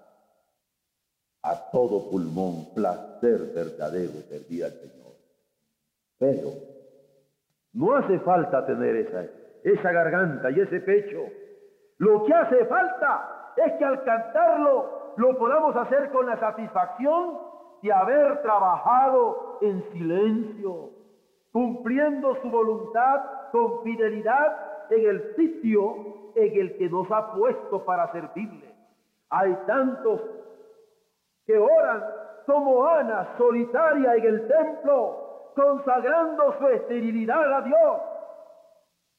a 1.42 1.70
todo 1.72 2.10
pulmón, 2.10 2.74
placer 2.74 3.52
verdadero 3.54 4.12
servir 4.28 4.64
al 4.64 4.72
Señor. 4.72 5.12
Pero 6.18 6.50
no 7.72 7.96
hace 7.96 8.18
falta 8.20 8.66
tener 8.66 8.96
esa, 8.96 9.24
esa 9.64 9.92
garganta 9.92 10.50
y 10.50 10.60
ese 10.60 10.80
pecho. 10.80 11.24
Lo 11.96 12.24
que 12.24 12.34
hace 12.34 12.66
falta 12.66 13.52
es 13.56 13.72
que 13.78 13.84
al 13.84 14.04
cantarlo 14.04 15.14
lo 15.16 15.38
podamos 15.38 15.74
hacer 15.76 16.10
con 16.10 16.26
la 16.26 16.38
satisfacción 16.38 17.38
de 17.82 17.92
haber 17.92 18.42
trabajado 18.42 19.58
en 19.62 19.82
silencio, 19.92 20.90
cumpliendo 21.52 22.36
su 22.42 22.50
voluntad 22.50 23.22
con 23.52 23.82
fidelidad 23.82 24.69
en 24.90 25.08
el 25.08 25.34
sitio 25.36 26.32
en 26.34 26.60
el 26.60 26.76
que 26.76 26.88
nos 26.88 27.10
ha 27.10 27.32
puesto 27.32 27.84
para 27.84 28.10
servirle. 28.12 28.74
Hay 29.30 29.54
tantos 29.66 30.20
que 31.46 31.58
oran 31.58 32.04
como 32.46 32.84
Ana 32.86 33.36
solitaria 33.38 34.14
en 34.16 34.24
el 34.24 34.48
templo, 34.48 35.52
consagrando 35.54 36.54
su 36.58 36.68
esterilidad 36.68 37.52
a 37.52 37.62
Dios. 37.62 38.00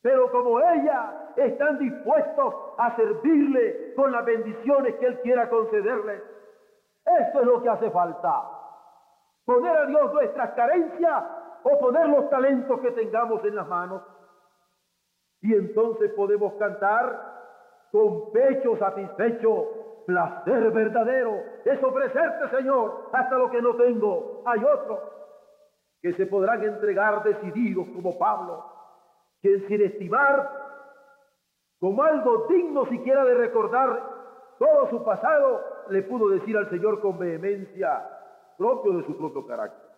Pero 0.02 0.32
como 0.32 0.60
ella, 0.60 1.30
están 1.36 1.78
dispuestos 1.78 2.56
a 2.78 2.96
servirle 2.96 3.94
con 3.96 4.12
las 4.12 4.26
bendiciones 4.26 4.96
que 4.96 5.06
Él 5.06 5.20
quiera 5.22 5.50
concederles. 5.50 6.22
Esto 7.06 7.40
es 7.42 7.46
lo 7.46 7.62
que 7.62 7.70
hace 7.70 7.90
falta. 7.92 8.44
Poner 9.46 9.76
a 9.76 9.86
Dios 9.86 10.14
nuestras 10.14 10.52
carencias 10.52 11.24
o 11.64 11.80
poner 11.80 12.08
los 12.10 12.30
talentos 12.30 12.80
que 12.82 12.92
tengamos 12.92 13.44
en 13.46 13.56
las 13.56 13.68
manos. 13.68 14.02
Y 15.42 15.54
entonces 15.54 16.12
podemos 16.14 16.54
cantar 16.54 17.32
con 17.92 18.32
pecho 18.32 18.78
satisfecho, 18.78 20.04
placer 20.06 20.72
verdadero, 20.72 21.36
es 21.66 21.84
ofrecerte, 21.84 22.58
Señor, 22.58 23.10
hasta 23.12 23.38
lo 23.38 23.50
que 23.52 23.62
no 23.62 23.76
tengo. 23.76 24.44
Hay 24.46 24.64
otro 24.64 25.00
que 26.02 26.14
se 26.14 26.26
podrán 26.26 26.64
entregar 26.64 27.24
decididos 27.24 27.88
como 27.94 28.18
Pablo, 28.18 28.66
quien 29.42 29.68
sin 29.68 29.82
estimar 29.82 30.62
como 31.80 32.04
algo 32.04 32.46
digno 32.48 32.86
siquiera 32.86 33.26
de 33.26 33.34
recordar 33.34 34.04
todo 34.60 34.90
su 34.90 35.04
pasado, 35.04 35.62
le 35.90 36.04
pudo 36.04 36.30
decir 36.30 36.56
al 36.56 36.70
Señor 36.70 37.02
con 37.02 37.18
vehemencia, 37.18 38.08
propio 38.58 38.94
de 38.94 39.06
su 39.06 39.18
propio 39.18 39.48
carácter, 39.48 39.90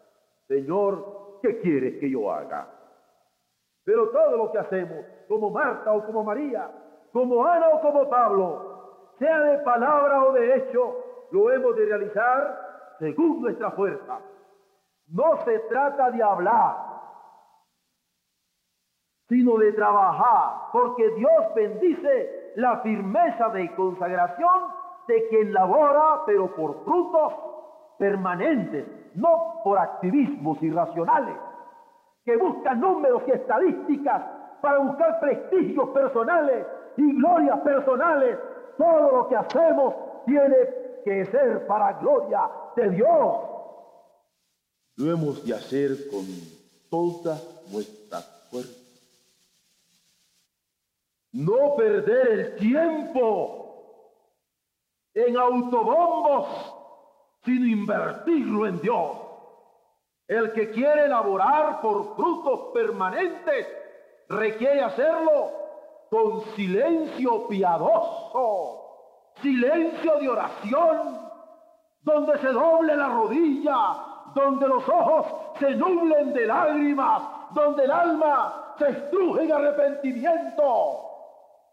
Señor, 0.47 1.39
¿qué 1.41 1.59
quieres 1.59 1.99
que 1.99 2.09
yo 2.09 2.31
haga? 2.31 2.72
Pero 3.85 4.09
todo 4.09 4.37
lo 4.37 4.51
que 4.51 4.59
hacemos, 4.59 5.05
como 5.27 5.49
Marta 5.49 5.91
o 5.91 6.05
como 6.05 6.23
María, 6.23 6.69
como 7.11 7.45
Ana 7.45 7.69
o 7.69 7.81
como 7.81 8.09
Pablo, 8.09 8.73
sea 9.19 9.39
de 9.41 9.59
palabra 9.59 10.23
o 10.23 10.33
de 10.33 10.55
hecho, 10.55 10.95
lo 11.31 11.51
hemos 11.51 11.75
de 11.75 11.85
realizar 11.85 12.95
según 12.99 13.41
nuestra 13.41 13.71
fuerza. 13.71 14.19
No 15.07 15.37
se 15.43 15.59
trata 15.59 16.11
de 16.11 16.23
hablar, 16.23 16.77
sino 19.27 19.57
de 19.57 19.73
trabajar, 19.73 20.69
porque 20.71 21.09
Dios 21.11 21.53
bendice 21.55 22.53
la 22.55 22.77
firmeza 22.77 23.49
de 23.49 23.73
consagración 23.75 24.67
de 25.07 25.27
quien 25.27 25.53
labora, 25.53 26.21
pero 26.25 26.55
por 26.55 26.83
frutos 26.83 27.33
permanentes, 27.97 28.85
no 29.15 29.61
por 29.63 29.77
activismos 29.77 30.61
irracionales, 30.61 31.35
que 32.25 32.37
buscan 32.37 32.79
números 32.79 33.23
y 33.27 33.31
estadísticas 33.31 34.23
para 34.61 34.79
buscar 34.79 35.19
prestigios 35.19 35.89
personales 35.89 36.65
y 36.97 37.15
glorias 37.17 37.59
personales. 37.61 38.37
Todo 38.77 39.11
lo 39.11 39.27
que 39.27 39.35
hacemos 39.35 39.93
tiene 40.25 40.55
que 41.03 41.25
ser 41.25 41.67
para 41.67 41.93
gloria 41.99 42.49
de 42.75 42.89
Dios. 42.89 43.35
Lo 44.95 45.11
hemos 45.11 45.45
de 45.45 45.53
hacer 45.53 46.09
con 46.09 46.25
toda 46.89 47.37
nuestra 47.71 48.19
fuerza. 48.49 48.79
No 51.33 51.75
perder 51.75 52.27
el 52.27 52.55
tiempo 52.57 53.63
en 55.13 55.35
autobombos, 55.35 56.47
sino 57.43 57.65
invertirlo 57.65 58.67
en 58.67 58.79
Dios. 58.81 59.22
El 60.33 60.51
que 60.51 60.71
quiere 60.71 61.05
elaborar 61.05 61.79
por 61.79 62.15
frutos 62.15 62.71
permanentes 62.73 63.67
requiere 64.29 64.81
hacerlo 64.81 65.51
con 66.09 66.41
silencio 66.55 67.47
piadoso, 67.47 69.31
silencio 69.43 70.17
de 70.17 70.29
oración, 70.29 71.29
donde 72.01 72.39
se 72.39 72.47
doble 72.47 72.95
la 72.95 73.09
rodilla 73.09 74.13
donde 74.33 74.67
los 74.67 74.89
ojos 74.89 75.27
se 75.59 75.69
nublen 75.75 76.33
de 76.33 76.47
lágrimas, 76.47 77.21
donde 77.51 77.83
el 77.83 77.91
alma 77.91 78.73
se 78.79 78.89
estruje 78.89 79.43
en 79.43 79.51
arrepentimiento. 79.51 80.65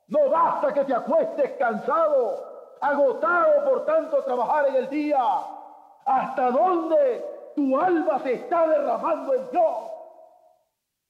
No 0.08 0.28
basta 0.30 0.74
que 0.74 0.84
te 0.84 0.94
acuestes 0.94 1.52
cansado, 1.52 2.76
agotado 2.82 3.64
por 3.64 3.86
tanto 3.86 4.22
trabajar 4.24 4.68
en 4.68 4.74
el 4.76 4.90
día. 4.90 5.18
¿Hasta 6.04 6.50
dónde 6.50 7.39
tu 7.54 7.78
alma 7.78 8.18
se 8.20 8.34
está 8.34 8.66
derramando 8.66 9.34
en 9.34 9.50
Dios? 9.50 9.76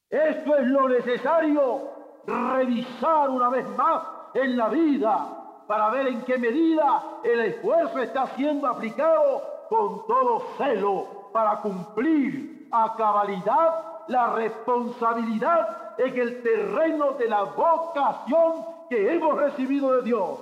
Esto 0.09 0.57
es 0.57 0.67
lo 0.67 0.89
necesario, 0.89 1.89
revisar 2.25 3.29
una 3.29 3.49
vez 3.49 3.67
más 3.69 4.03
en 4.33 4.57
la 4.57 4.69
vida 4.69 5.41
para 5.67 5.89
ver 5.89 6.07
en 6.07 6.21
qué 6.23 6.37
medida 6.37 7.01
el 7.23 7.39
esfuerzo 7.39 7.99
está 7.99 8.27
siendo 8.35 8.67
aplicado 8.67 9.41
con 9.69 10.05
todo 10.05 10.43
celo 10.57 11.29
para 11.31 11.61
cumplir 11.61 12.67
a 12.71 12.93
cabalidad 12.97 14.03
la 14.07 14.33
responsabilidad 14.33 15.93
en 15.97 16.19
el 16.19 16.43
terreno 16.43 17.13
de 17.13 17.29
la 17.29 17.43
vocación 17.43 18.65
que 18.89 19.13
hemos 19.13 19.37
recibido 19.37 19.95
de 19.95 20.01
Dios. 20.01 20.39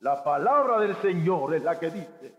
La 0.00 0.24
palabra 0.24 0.78
del 0.80 0.96
Señor 0.96 1.54
es 1.54 1.62
la 1.62 1.78
que 1.78 1.90
dice, 1.90 2.34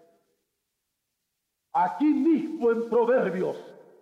aquí 1.74 2.06
mismo 2.06 2.72
en 2.72 2.90
Proverbios, 2.90 3.58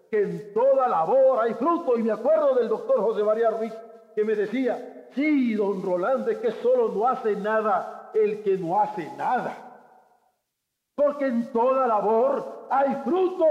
que 0.10 0.22
en 0.22 0.54
toda 0.54 0.88
labor 0.88 1.40
hay 1.42 1.54
fruto, 1.54 1.98
y 1.98 2.04
me 2.04 2.12
acuerdo 2.12 2.56
del 2.56 2.70
doctor 2.70 3.02
José 3.02 3.24
María 3.24 3.50
Ruiz 3.52 3.74
que 4.16 4.24
me 4.24 4.36
decía, 4.36 5.08
sí, 5.14 5.54
don 5.54 5.82
Rolando, 5.82 6.32
es 6.32 6.38
que 6.40 6.52
solo 6.52 6.90
no 6.90 7.08
hace 7.08 7.36
nada 7.36 8.12
el 8.14 8.42
que 8.44 8.58
no 8.58 8.80
hace 8.80 9.10
nada 9.18 9.70
porque 11.00 11.28
en 11.28 11.50
toda 11.54 11.88
labor 11.88 12.68
hay 12.70 12.94
fruto. 13.06 13.46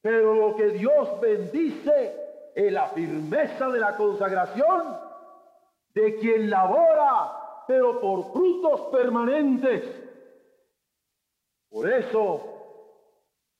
Pero 0.00 0.34
lo 0.34 0.54
que 0.54 0.68
Dios 0.68 1.20
bendice 1.20 2.52
es 2.54 2.72
la 2.72 2.86
firmeza 2.90 3.68
de 3.68 3.80
la 3.80 3.96
consagración 3.96 4.96
de 5.92 6.16
quien 6.20 6.48
labora, 6.48 7.64
pero 7.66 8.00
por 8.00 8.32
frutos 8.32 8.82
permanentes. 8.92 9.82
Por 11.70 11.88
eso, 11.88 12.42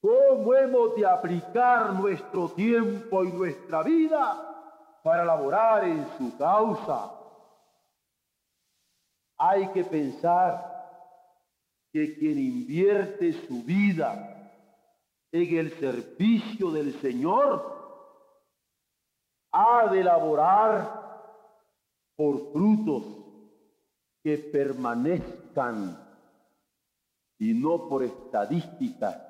¿cómo 0.01 0.55
hemos 0.55 0.97
de 0.97 1.07
aplicar 1.07 1.93
nuestro 1.95 2.49
tiempo 2.51 3.23
y 3.23 3.33
nuestra 3.33 3.85
vida 3.85 4.99
para 5.05 5.25
laborar 5.25 5.85
en 5.85 6.05
su 6.19 6.37
causa? 6.37 7.13
Hay 9.39 9.69
que 9.69 9.85
pensar 9.85 10.67
que 11.93 12.19
quien 12.19 12.39
invierte 12.39 13.33
su 13.47 13.63
vida 13.63 14.53
en 15.31 15.57
el 15.57 15.79
servicio 15.79 16.73
del 16.73 16.93
Señor 17.01 17.79
ha 19.53 19.89
de 19.89 20.01
elaborar 20.01 21.01
por 22.17 22.53
frutos 22.53 23.05
que 24.23 24.37
permanezcan 24.37 26.10
y 27.41 27.55
no 27.55 27.89
por 27.89 28.05
estadística 28.05 29.27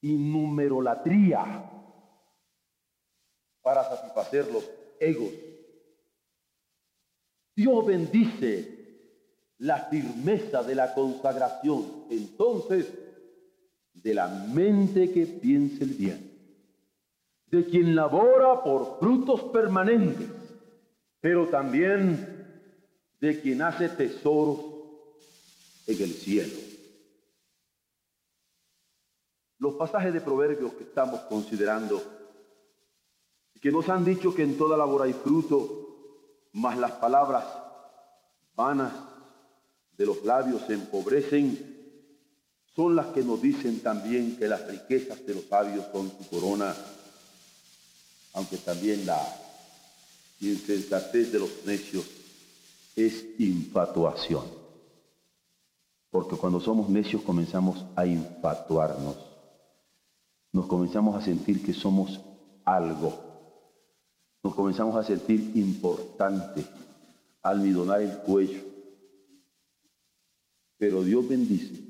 y 0.00 0.16
numerolatría 0.16 1.70
para 3.60 3.84
satisfacer 3.84 4.50
los 4.50 4.68
egos. 4.98 5.30
Dios 7.54 7.86
bendice 7.86 8.74
la 9.58 9.78
firmeza 9.84 10.62
de 10.62 10.74
la 10.74 10.94
consagración, 10.94 12.06
entonces, 12.10 12.92
de 13.92 14.14
la 14.14 14.26
mente 14.26 15.12
que 15.12 15.26
piensa 15.26 15.84
el 15.84 15.90
bien, 15.90 16.32
de 17.46 17.64
quien 17.66 17.94
labora 17.94 18.64
por 18.64 18.98
frutos 18.98 19.42
permanentes, 19.52 20.28
pero 21.20 21.46
también 21.48 22.46
de 23.20 23.40
quien 23.40 23.60
hace 23.60 23.90
tesoros 23.90 24.73
en 25.86 26.02
el 26.02 26.12
cielo. 26.14 26.54
Los 29.58 29.74
pasajes 29.74 30.12
de 30.12 30.20
proverbios 30.20 30.72
que 30.74 30.84
estamos 30.84 31.20
considerando, 31.22 32.02
que 33.60 33.72
nos 33.72 33.88
han 33.88 34.04
dicho 34.04 34.34
que 34.34 34.42
en 34.42 34.58
toda 34.58 34.76
labor 34.76 35.02
hay 35.02 35.12
fruto, 35.12 35.84
más 36.52 36.78
las 36.78 36.92
palabras 36.92 37.44
vanas 38.54 38.92
de 39.96 40.06
los 40.06 40.24
labios 40.24 40.62
se 40.66 40.74
empobrecen, 40.74 41.74
son 42.74 42.96
las 42.96 43.06
que 43.06 43.22
nos 43.22 43.40
dicen 43.40 43.80
también 43.80 44.36
que 44.36 44.48
las 44.48 44.66
riquezas 44.66 45.24
de 45.24 45.34
los 45.34 45.44
sabios 45.44 45.86
son 45.92 46.10
su 46.10 46.28
corona, 46.28 46.74
aunque 48.34 48.56
también 48.58 49.06
la 49.06 49.20
insensatez 50.40 51.30
de 51.32 51.38
los 51.38 51.64
necios 51.64 52.04
es 52.96 53.24
infatuación. 53.38 54.63
Porque 56.14 56.36
cuando 56.36 56.60
somos 56.60 56.88
necios 56.88 57.22
comenzamos 57.22 57.84
a 57.96 58.06
infatuarnos, 58.06 59.16
nos 60.52 60.66
comenzamos 60.66 61.16
a 61.16 61.20
sentir 61.20 61.60
que 61.66 61.72
somos 61.72 62.20
algo, 62.64 63.12
nos 64.40 64.54
comenzamos 64.54 64.94
a 64.94 65.02
sentir 65.02 65.50
importante, 65.56 66.64
almidonar 67.42 68.00
el 68.00 68.16
cuello, 68.18 68.62
pero 70.78 71.02
Dios 71.02 71.28
bendice 71.28 71.82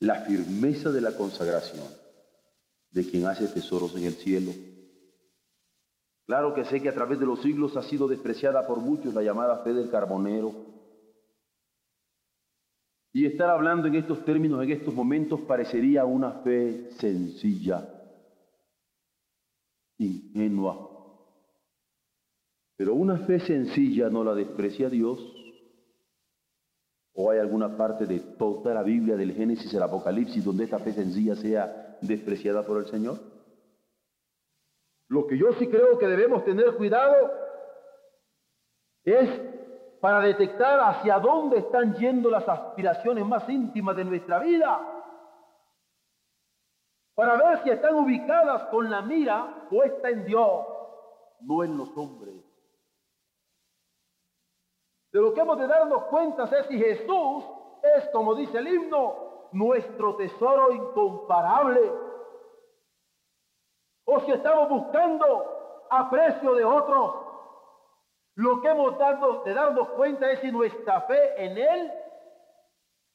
la 0.00 0.22
firmeza 0.22 0.90
de 0.90 1.00
la 1.00 1.16
consagración 1.16 1.86
de 2.90 3.08
quien 3.08 3.26
hace 3.26 3.46
tesoros 3.46 3.94
en 3.94 4.06
el 4.06 4.14
cielo. 4.14 4.50
Claro 6.26 6.52
que 6.52 6.64
sé 6.64 6.82
que 6.82 6.88
a 6.88 6.94
través 6.94 7.20
de 7.20 7.26
los 7.26 7.42
siglos 7.42 7.76
ha 7.76 7.84
sido 7.84 8.08
despreciada 8.08 8.66
por 8.66 8.80
muchos 8.80 9.14
la 9.14 9.22
llamada 9.22 9.58
fe 9.58 9.72
del 9.72 9.88
carbonero. 9.88 10.79
Y 13.12 13.26
estar 13.26 13.50
hablando 13.50 13.88
en 13.88 13.96
estos 13.96 14.24
términos 14.24 14.62
en 14.62 14.70
estos 14.70 14.94
momentos 14.94 15.40
parecería 15.40 16.04
una 16.04 16.32
fe 16.42 16.90
sencilla, 16.92 17.88
ingenua. 19.98 20.88
Pero 22.76 22.94
una 22.94 23.18
fe 23.18 23.40
sencilla 23.40 24.08
no 24.08 24.24
la 24.24 24.34
desprecia 24.34 24.88
Dios 24.88 25.18
¿O 27.22 27.30
hay 27.30 27.38
alguna 27.38 27.76
parte 27.76 28.06
de 28.06 28.20
toda 28.20 28.72
la 28.72 28.82
Biblia, 28.82 29.16
del 29.16 29.34
Génesis 29.34 29.74
al 29.74 29.82
Apocalipsis, 29.82 30.44
donde 30.44 30.64
esta 30.64 30.78
fe 30.78 30.92
sencilla 30.92 31.34
sea 31.34 31.98
despreciada 32.00 32.64
por 32.64 32.78
el 32.78 32.86
Señor? 32.86 33.18
Lo 35.08 35.26
que 35.26 35.36
yo 35.36 35.52
sí 35.58 35.66
creo 35.66 35.98
que 35.98 36.06
debemos 36.06 36.44
tener 36.44 36.74
cuidado 36.76 37.30
es 39.04 39.28
para 40.00 40.20
detectar 40.20 40.80
hacia 40.80 41.18
dónde 41.18 41.58
están 41.58 41.94
yendo 41.94 42.30
las 42.30 42.48
aspiraciones 42.48 43.26
más 43.26 43.46
íntimas 43.48 43.94
de 43.96 44.04
nuestra 44.04 44.38
vida. 44.38 44.80
Para 47.14 47.36
ver 47.36 47.62
si 47.62 47.70
están 47.70 47.94
ubicadas 47.96 48.64
con 48.64 48.90
la 48.90 49.02
mira 49.02 49.66
puesta 49.68 50.08
en 50.08 50.24
Dios, 50.24 50.66
no 51.40 51.62
en 51.62 51.76
los 51.76 51.94
hombres. 51.96 52.34
De 55.12 55.20
lo 55.20 55.34
que 55.34 55.40
hemos 55.40 55.58
de 55.58 55.66
darnos 55.66 56.04
cuenta 56.04 56.44
es 56.44 56.66
si 56.66 56.78
Jesús 56.78 57.44
es, 57.82 58.08
como 58.10 58.34
dice 58.34 58.58
el 58.58 58.68
himno, 58.68 59.48
nuestro 59.52 60.16
tesoro 60.16 60.72
incomparable. 60.72 61.92
O 64.06 64.20
si 64.20 64.32
estamos 64.32 64.68
buscando 64.68 65.86
aprecio 65.90 66.54
de 66.54 66.64
otros. 66.64 67.29
Lo 68.40 68.62
que 68.62 68.68
hemos 68.68 68.96
dado, 68.96 69.42
de 69.42 69.52
darnos 69.52 69.90
cuenta 69.90 70.30
es 70.30 70.40
si 70.40 70.50
nuestra 70.50 71.02
fe 71.02 71.44
en 71.44 71.58
Él 71.58 71.92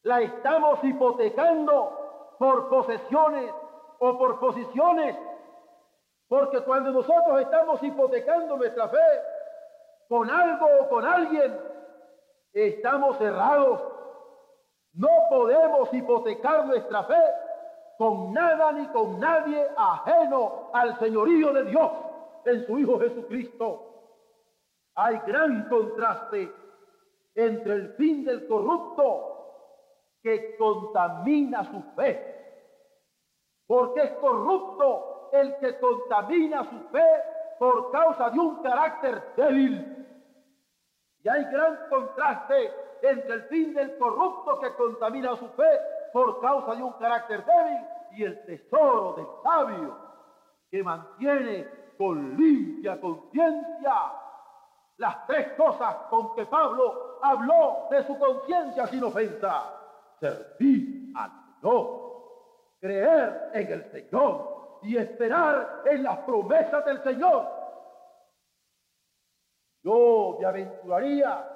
la 0.03 0.21
estamos 0.21 0.83
hipotecando 0.83 2.35
por 2.37 2.69
posesiones 2.69 3.51
o 3.97 4.19
por 4.19 4.39
posiciones. 4.39 5.17
Porque 6.27 6.59
cuando 6.61 6.91
nosotros 6.91 7.41
estamos 7.41 7.81
hipotecando 7.81 8.55
nuestra 8.55 8.87
fe 8.87 8.97
con 10.07 10.29
algo 10.29 10.67
o 10.81 10.89
con 10.89 11.03
alguien, 11.03 11.59
estamos 12.53 13.17
cerrados. 13.17 13.81
No 14.93 15.09
podemos 15.31 15.91
hipotecar 15.91 16.67
nuestra 16.67 17.03
fe 17.05 17.23
con 17.97 18.31
nada 18.31 18.73
ni 18.73 18.85
con 18.89 19.19
nadie 19.19 19.67
ajeno 19.75 20.69
al 20.71 20.99
señorío 20.99 21.51
de 21.51 21.63
Dios 21.63 21.91
en 22.45 22.63
su 22.67 22.77
Hijo 22.77 22.99
Jesucristo. 22.99 23.94
Hay 24.95 25.19
gran 25.27 25.67
contraste 25.67 26.51
entre 27.35 27.73
el 27.73 27.93
fin 27.95 28.23
del 28.23 28.47
corrupto 28.47 29.31
que 30.21 30.55
contamina 30.57 31.63
su 31.65 31.81
fe. 31.95 32.33
Porque 33.67 34.01
es 34.01 34.11
corrupto 34.13 35.29
el 35.33 35.57
que 35.57 35.79
contamina 35.79 36.63
su 36.63 36.79
fe 36.89 37.07
por 37.59 37.91
causa 37.91 38.29
de 38.29 38.39
un 38.39 38.61
carácter 38.61 39.21
débil 39.35 39.95
y 41.25 41.29
hay 41.29 41.43
gran 41.45 41.89
contraste 41.89 42.71
entre 43.01 43.33
el 43.33 43.43
fin 43.45 43.73
del 43.73 43.97
corrupto 43.97 44.59
que 44.59 44.71
contamina 44.75 45.35
su 45.35 45.47
fe 45.49 45.79
por 46.13 46.39
causa 46.39 46.75
de 46.75 46.83
un 46.83 46.93
carácter 46.93 47.43
débil 47.43 47.79
y 48.11 48.23
el 48.23 48.45
tesoro 48.45 49.13
del 49.13 49.25
sabio, 49.41 49.97
que 50.69 50.83
mantiene 50.83 51.67
con 51.97 52.37
limpia 52.37 53.01
conciencia 53.01 53.93
las 54.97 55.27
tres 55.27 55.53
cosas 55.53 55.95
con 56.09 56.35
que 56.35 56.45
Pablo 56.45 57.19
habló 57.21 57.87
de 57.91 58.03
su 58.03 58.17
conciencia 58.17 58.87
sin 58.87 59.03
ofensa. 59.03 59.73
Servir 60.19 61.11
al 61.15 61.31
Señor, 61.61 62.77
creer 62.79 63.49
en 63.53 63.71
el 63.71 63.91
Señor 63.91 64.79
y 64.83 64.97
esperar 64.97 65.83
en 65.85 66.03
las 66.03 66.19
promesas 66.19 66.85
del 66.85 67.03
Señor. 67.03 67.47
Yo 69.83 70.37
me 70.39 70.45
aventuraría 70.45 71.47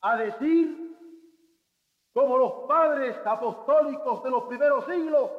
a 0.00 0.16
decir, 0.16 0.96
como 2.12 2.36
los 2.36 2.52
padres 2.66 3.16
apostólicos 3.24 4.22
de 4.24 4.30
los 4.30 4.44
primeros 4.44 4.84
siglos, 4.86 5.30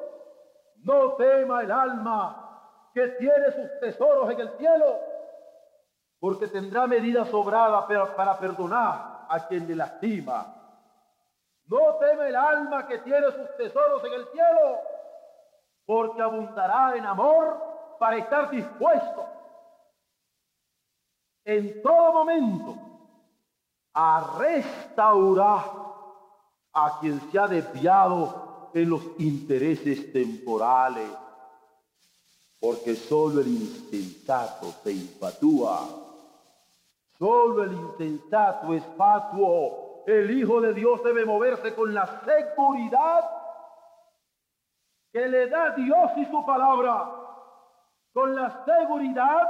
no 0.84 1.14
tema 1.14 1.62
el 1.62 1.72
alma 1.72 2.90
que 2.94 3.08
tiene 3.20 3.52
sus 3.52 3.80
tesoros 3.82 4.32
en 4.32 4.40
el 4.40 4.58
cielo, 4.58 5.00
porque 6.20 6.48
tendrá 6.48 6.86
medida 6.86 7.26
sobrada 7.26 7.88
para, 7.88 8.38
perdonar 8.38 9.26
a 9.30 9.48
quien 9.48 9.68
le 9.68 9.76
lastima. 9.76 10.56
No 11.66 11.96
teme 11.96 12.28
el 12.28 12.36
alma 12.36 12.88
que 12.88 12.98
tiene 13.00 13.32
sus 13.32 13.56
tesoros 13.56 14.04
en 14.04 14.14
el 14.14 14.28
cielo, 14.28 14.80
porque 15.86 16.22
abundará 16.22 16.96
en 16.96 17.06
amor 17.06 17.98
para 18.00 18.18
estar 18.18 18.50
dispuesto 18.50 19.26
en 21.46 21.82
todo 21.82 22.14
momento 22.14 22.78
a 23.94 24.38
restaurar 24.38 25.64
a 26.74 27.00
quien 27.00 27.20
se 27.32 27.40
ha 27.40 27.48
desviado 27.48 28.72
en 28.74 28.90
los 28.90 29.02
intereses 29.18 30.12
temporales, 30.14 31.10
porque 32.60 32.96
solo 32.96 33.42
el 33.42 33.48
insensato 33.48 34.72
se 34.84 34.92
infatúa, 34.92 36.09
solo 37.20 37.64
el 37.64 37.74
insensato 37.74 38.74
es 38.74 38.84
fatuo. 38.98 40.04
El 40.08 40.32
Hijo 40.32 40.62
de 40.62 40.74
Dios 40.74 41.04
debe 41.04 41.26
moverse 41.26 41.76
con 41.76 41.94
la 41.94 42.08
seguridad 42.24 43.30
que 45.12 45.28
le 45.28 45.48
da 45.50 45.72
Dios 45.72 46.12
y 46.18 46.26
su 46.26 46.46
palabra, 46.46 47.12
con 48.14 48.36
la 48.36 48.64
seguridad 48.66 49.42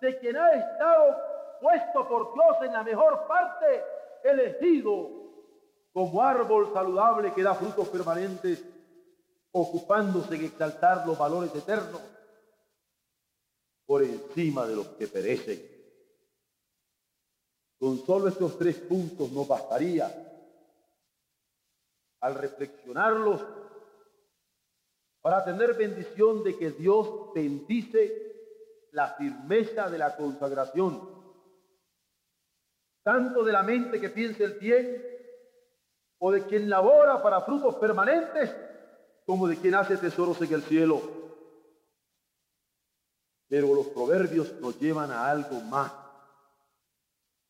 de 0.00 0.18
quien 0.18 0.36
ha 0.36 0.50
estado 0.50 1.16
puesto 1.60 2.08
por 2.08 2.32
Dios 2.32 2.56
en 2.62 2.72
la 2.72 2.82
mejor 2.82 3.26
parte, 3.26 3.84
elegido 4.24 5.10
como 5.92 6.22
árbol 6.22 6.72
saludable 6.72 7.32
que 7.32 7.42
da 7.42 7.54
frutos 7.54 7.88
permanentes, 7.88 8.64
ocupándose 9.52 10.36
en 10.36 10.44
exaltar 10.44 11.06
los 11.06 11.18
valores 11.18 11.54
eternos 11.54 12.00
por 13.84 14.02
encima 14.02 14.66
de 14.66 14.76
los 14.76 14.86
que 14.88 15.06
perecen. 15.06 15.77
Con 17.78 17.98
solo 18.04 18.28
estos 18.28 18.58
tres 18.58 18.76
puntos 18.76 19.30
nos 19.30 19.46
bastaría 19.46 20.10
al 22.20 22.34
reflexionarlos 22.34 23.44
para 25.20 25.44
tener 25.44 25.74
bendición 25.74 26.42
de 26.42 26.56
que 26.56 26.70
Dios 26.72 27.32
bendice 27.34 28.28
la 28.92 29.08
firmeza 29.14 29.88
de 29.88 29.98
la 29.98 30.16
consagración, 30.16 31.08
tanto 33.02 33.44
de 33.44 33.52
la 33.52 33.62
mente 33.62 34.00
que 34.00 34.08
piensa 34.08 34.44
el 34.44 34.54
bien, 34.54 35.04
o 36.18 36.32
de 36.32 36.44
quien 36.46 36.68
labora 36.68 37.22
para 37.22 37.42
frutos 37.42 37.76
permanentes, 37.76 38.54
como 39.24 39.46
de 39.46 39.56
quien 39.56 39.74
hace 39.74 39.96
tesoros 39.96 40.40
en 40.42 40.52
el 40.52 40.62
cielo. 40.62 41.00
Pero 43.46 43.74
los 43.74 43.86
proverbios 43.88 44.52
nos 44.60 44.78
llevan 44.80 45.10
a 45.10 45.30
algo 45.30 45.60
más. 45.60 46.07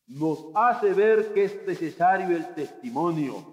Nos 0.09 0.45
hace 0.55 0.91
ver 0.93 1.33
que 1.33 1.43
es 1.45 1.67
necesario 1.67 2.35
el 2.35 2.53
testimonio, 2.55 3.45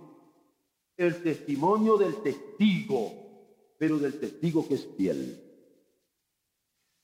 el 0.97 1.23
testimonio 1.23 1.99
del 1.99 2.23
testigo, 2.23 3.13
pero 3.79 3.99
del 3.99 4.19
testigo 4.19 4.67
que 4.67 4.75
es 4.75 4.89
fiel. 4.97 5.39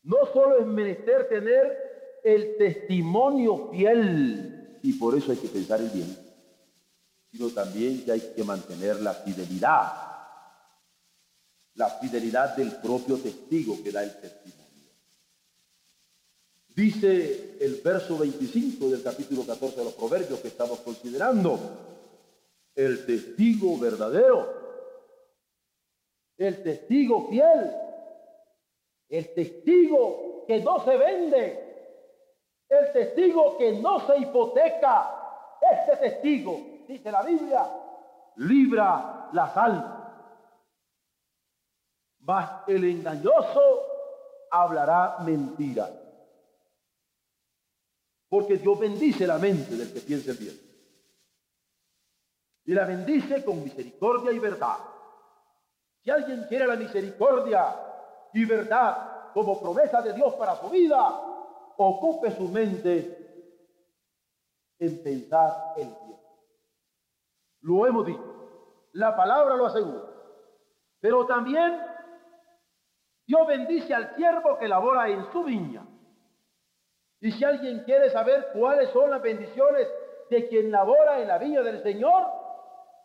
No 0.05 0.17
solo 0.33 0.59
es 0.59 0.67
menester 0.67 1.29
tener 1.29 2.21
el 2.25 2.57
testimonio 2.57 3.69
fiel, 3.71 4.79
y 4.83 4.95
por 4.95 5.17
eso 5.17 5.33
hay 5.33 5.39
que 5.39 5.49
pensar 5.49 5.81
el 5.81 5.91
bien, 5.91 6.17
sino 7.31 7.51
también 7.51 8.05
que 8.05 8.13
hay 8.13 8.33
que 8.35 8.45
mantener 8.45 9.03
la 9.03 9.13
fidelidad, 9.13 9.93
la 11.75 11.91
fidelidad 12.01 12.57
del 12.57 12.75
propio 12.77 13.19
testigo 13.19 13.83
que 13.83 13.93
da 13.93 14.03
el 14.03 14.19
testimonio. 14.19 14.62
Dice 16.75 17.59
el 17.61 17.83
verso 17.85 18.17
25 18.17 18.89
del 18.89 19.03
capítulo 19.03 19.45
14 19.47 19.77
de 19.77 19.85
los 19.85 19.93
Proverbios 19.93 20.41
que 20.41 20.49
estamos 20.49 20.79
considerando, 20.81 21.59
el 22.75 23.05
testigo 23.05 23.79
verdadero, 23.79 24.49
el 26.39 26.63
testigo 26.63 27.29
fiel, 27.29 27.71
el 29.11 29.35
testigo 29.35 30.45
que 30.47 30.63
no 30.63 30.83
se 30.83 30.97
vende, 30.97 31.73
el 32.71 32.93
testigo 32.93 33.59
que 33.59 33.73
no 33.73 34.07
se 34.07 34.19
hipoteca, 34.19 35.59
este 35.61 35.97
testigo, 36.09 36.59
dice 36.89 37.13
la 37.13 37.23
Biblia, 37.23 37.71
libra 38.37 39.29
la 39.35 39.45
almas. 39.45 40.03
Mas 42.21 42.51
el 42.67 42.85
engañoso 42.85 43.83
hablará 44.51 45.19
mentira. 45.21 46.02
Porque 48.33 48.57
Dios 48.57 48.79
bendice 48.81 49.27
la 49.27 49.37
mente 49.37 49.77
del 49.77 49.93
que 49.93 50.01
piensa 50.01 50.33
bien. 50.33 50.59
Y 52.65 52.73
la 52.73 52.87
bendice 52.87 53.45
con 53.45 53.63
misericordia 53.63 54.33
y 54.33 54.39
verdad. 54.39 54.79
Si 56.03 56.11
alguien 56.11 56.47
quiere 56.49 56.67
la 56.67 56.77
misericordia 56.77 57.77
y 58.33 58.47
verdad 58.47 59.33
como 59.35 59.61
promesa 59.61 60.01
de 60.01 60.15
Dios 60.15 60.33
para 60.37 60.57
su 60.57 60.71
vida, 60.71 61.11
ocupe 61.77 62.35
su 62.35 62.49
mente 62.49 63.59
en 64.79 65.03
pensar 65.03 65.75
el 65.77 65.89
bien. 65.89 66.21
Lo 67.61 67.87
hemos 67.87 68.07
dicho, 68.07 68.89
la 68.93 69.15
palabra 69.15 69.57
lo 69.57 69.67
asegura. 69.67 70.05
Pero 71.01 71.27
también 71.27 71.85
Dios 73.27 73.47
bendice 73.47 73.93
al 73.93 74.17
siervo 74.17 74.59
que 74.59 74.69
labora 74.69 75.11
en 75.11 75.31
su 75.31 75.45
viña. 75.45 75.87
Y 77.23 77.31
si 77.31 77.45
alguien 77.45 77.85
quiere 77.85 78.11
saber 78.11 78.49
cuáles 78.53 78.91
son 78.91 79.09
las 79.09 79.23
bendiciones 79.23 79.89
de 80.29 80.49
quien 80.49 80.73
labora 80.73 81.21
en 81.21 81.29
la 81.29 81.39
viña 81.39 81.63
del 81.63 81.81
Señor, 81.81 82.27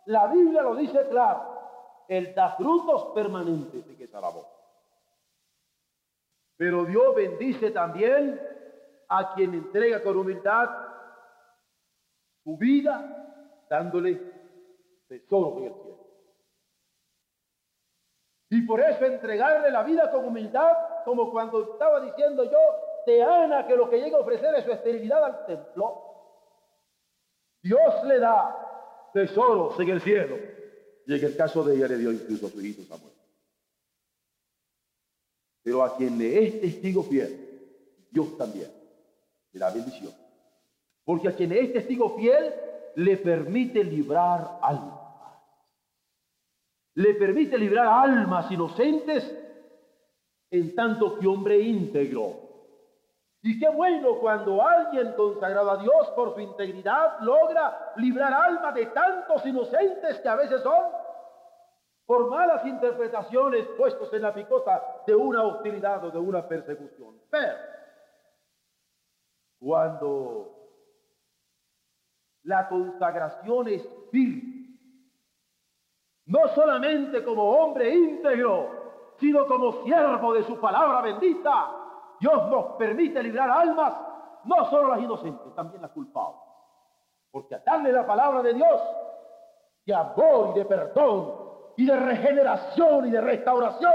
la 0.06 0.26
Biblia 0.26 0.64
lo 0.64 0.76
dice 0.76 1.08
claro. 1.08 1.56
Él 2.08 2.34
da 2.34 2.56
frutos 2.56 3.12
permanentes 3.14 3.88
de 3.88 3.96
que 3.96 4.06
esa 4.06 4.20
labor. 4.20 4.48
Pero 6.58 6.86
Dios 6.86 7.14
bendice 7.14 7.70
también 7.70 8.42
a 9.08 9.36
quien 9.36 9.54
entrega 9.54 10.02
con 10.02 10.18
humildad 10.18 10.68
su 12.44 12.58
vida, 12.58 13.66
dándole 13.70 14.20
tesoro 15.08 15.60
en 15.60 15.64
el 15.66 15.74
cielo. 15.76 16.08
Y 18.50 18.66
por 18.66 18.82
eso 18.82 19.06
entregarle 19.06 19.70
la 19.70 19.84
vida 19.84 20.10
con 20.10 20.26
humildad, 20.26 20.76
como 21.06 21.30
cuando 21.30 21.74
estaba 21.74 22.00
diciendo 22.00 22.44
yo 22.46 22.87
de 23.08 23.24
Ana 23.24 23.66
que 23.66 23.76
lo 23.76 23.90
que 23.90 24.00
llega 24.00 24.18
a 24.18 24.22
ofrecer 24.22 24.54
es 24.56 24.66
su 24.66 24.72
esterilidad 24.72 25.24
al 25.24 25.46
templo, 25.46 26.04
Dios 27.64 28.04
le 28.04 28.20
da 28.20 29.10
tesoros 29.14 29.80
en 29.80 29.90
el 29.90 30.02
cielo. 30.02 30.38
Y 31.08 31.16
en 31.16 31.24
el 31.26 31.38
caso 31.38 31.64
de 31.64 31.76
ella 31.76 31.88
le 31.88 31.98
dio 31.98 32.12
incluso 32.12 32.48
a 32.48 32.50
su 32.50 32.60
hijo 32.60 32.84
Samuel. 32.84 33.14
Pero 35.64 35.84
a 35.84 35.96
quien 35.96 36.18
le 36.18 36.48
es 36.48 36.62
testigo 36.62 37.02
fiel, 37.04 38.08
Dios 38.12 38.38
también 38.38 38.70
le 39.54 39.60
da 39.60 39.72
bendición. 39.72 40.14
Porque 41.06 41.30
a 41.30 41.36
quien 41.36 41.54
es 41.54 41.72
testigo 41.72 42.18
fiel, 42.18 42.54
le 42.96 43.16
permite 43.18 43.86
librar 43.86 44.60
almas. 44.62 45.00
Le 46.96 47.14
permite 47.14 47.58
librar 47.58 47.88
almas 47.88 48.52
inocentes 48.52 49.34
en 50.52 50.76
tanto 50.76 51.18
que 51.18 51.28
hombre 51.28 51.58
íntegro. 51.58 52.47
Y 53.48 53.58
qué 53.58 53.70
bueno 53.70 54.20
cuando 54.20 54.62
alguien 54.62 55.14
consagrado 55.14 55.72
a 55.72 55.78
Dios 55.78 56.10
por 56.18 56.34
su 56.34 56.42
integridad 56.42 57.18
logra 57.22 57.94
librar 57.96 58.34
almas 58.34 58.76
de 58.76 58.88
tantos 58.88 59.46
inocentes 59.46 60.20
que 60.20 60.28
a 60.28 60.36
veces 60.36 60.62
son 60.62 60.84
por 62.06 62.30
malas 62.30 62.66
interpretaciones 62.66 63.66
puestos 63.78 64.12
en 64.12 64.24
la 64.24 64.34
picota 64.34 65.02
de 65.08 65.16
una 65.16 65.44
hostilidad 65.44 66.04
o 66.04 66.12
de 66.12 66.20
una 66.20 66.46
persecución. 66.46 67.22
Pero 67.30 67.56
cuando 69.60 70.54
la 72.44 72.68
consagración 72.68 73.70
es 73.70 73.90
firme, 74.12 74.78
no 76.26 76.50
solamente 76.50 77.24
como 77.24 77.50
hombre 77.50 77.96
íntegro, 77.96 79.14
sino 79.22 79.48
como 79.48 79.86
siervo 79.86 80.34
de 80.34 80.44
su 80.44 80.60
palabra 80.60 81.00
bendita, 81.00 81.87
Dios 82.20 82.50
nos 82.50 82.76
permite 82.78 83.22
librar 83.22 83.50
almas, 83.50 83.94
no 84.44 84.70
solo 84.70 84.90
las 84.90 85.00
inocentes, 85.00 85.54
también 85.56 85.82
las 85.82 85.92
culpables. 85.92 86.42
Porque 87.32 87.56
a 87.56 87.60
darle 87.60 87.92
la 87.92 88.06
palabra 88.06 88.42
de 88.42 88.54
Dios, 88.54 88.82
de 89.86 89.94
amor 89.94 90.52
y 90.56 90.60
de 90.60 90.66
perdón, 90.66 91.48
y 91.78 91.86
de 91.86 91.96
regeneración 91.96 93.08
y 93.08 93.12
de 93.12 93.22
restauración, 93.22 93.94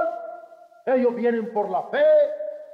ellos 0.86 1.14
vienen 1.14 1.52
por 1.52 1.68
la 1.68 1.82
fe 1.84 2.04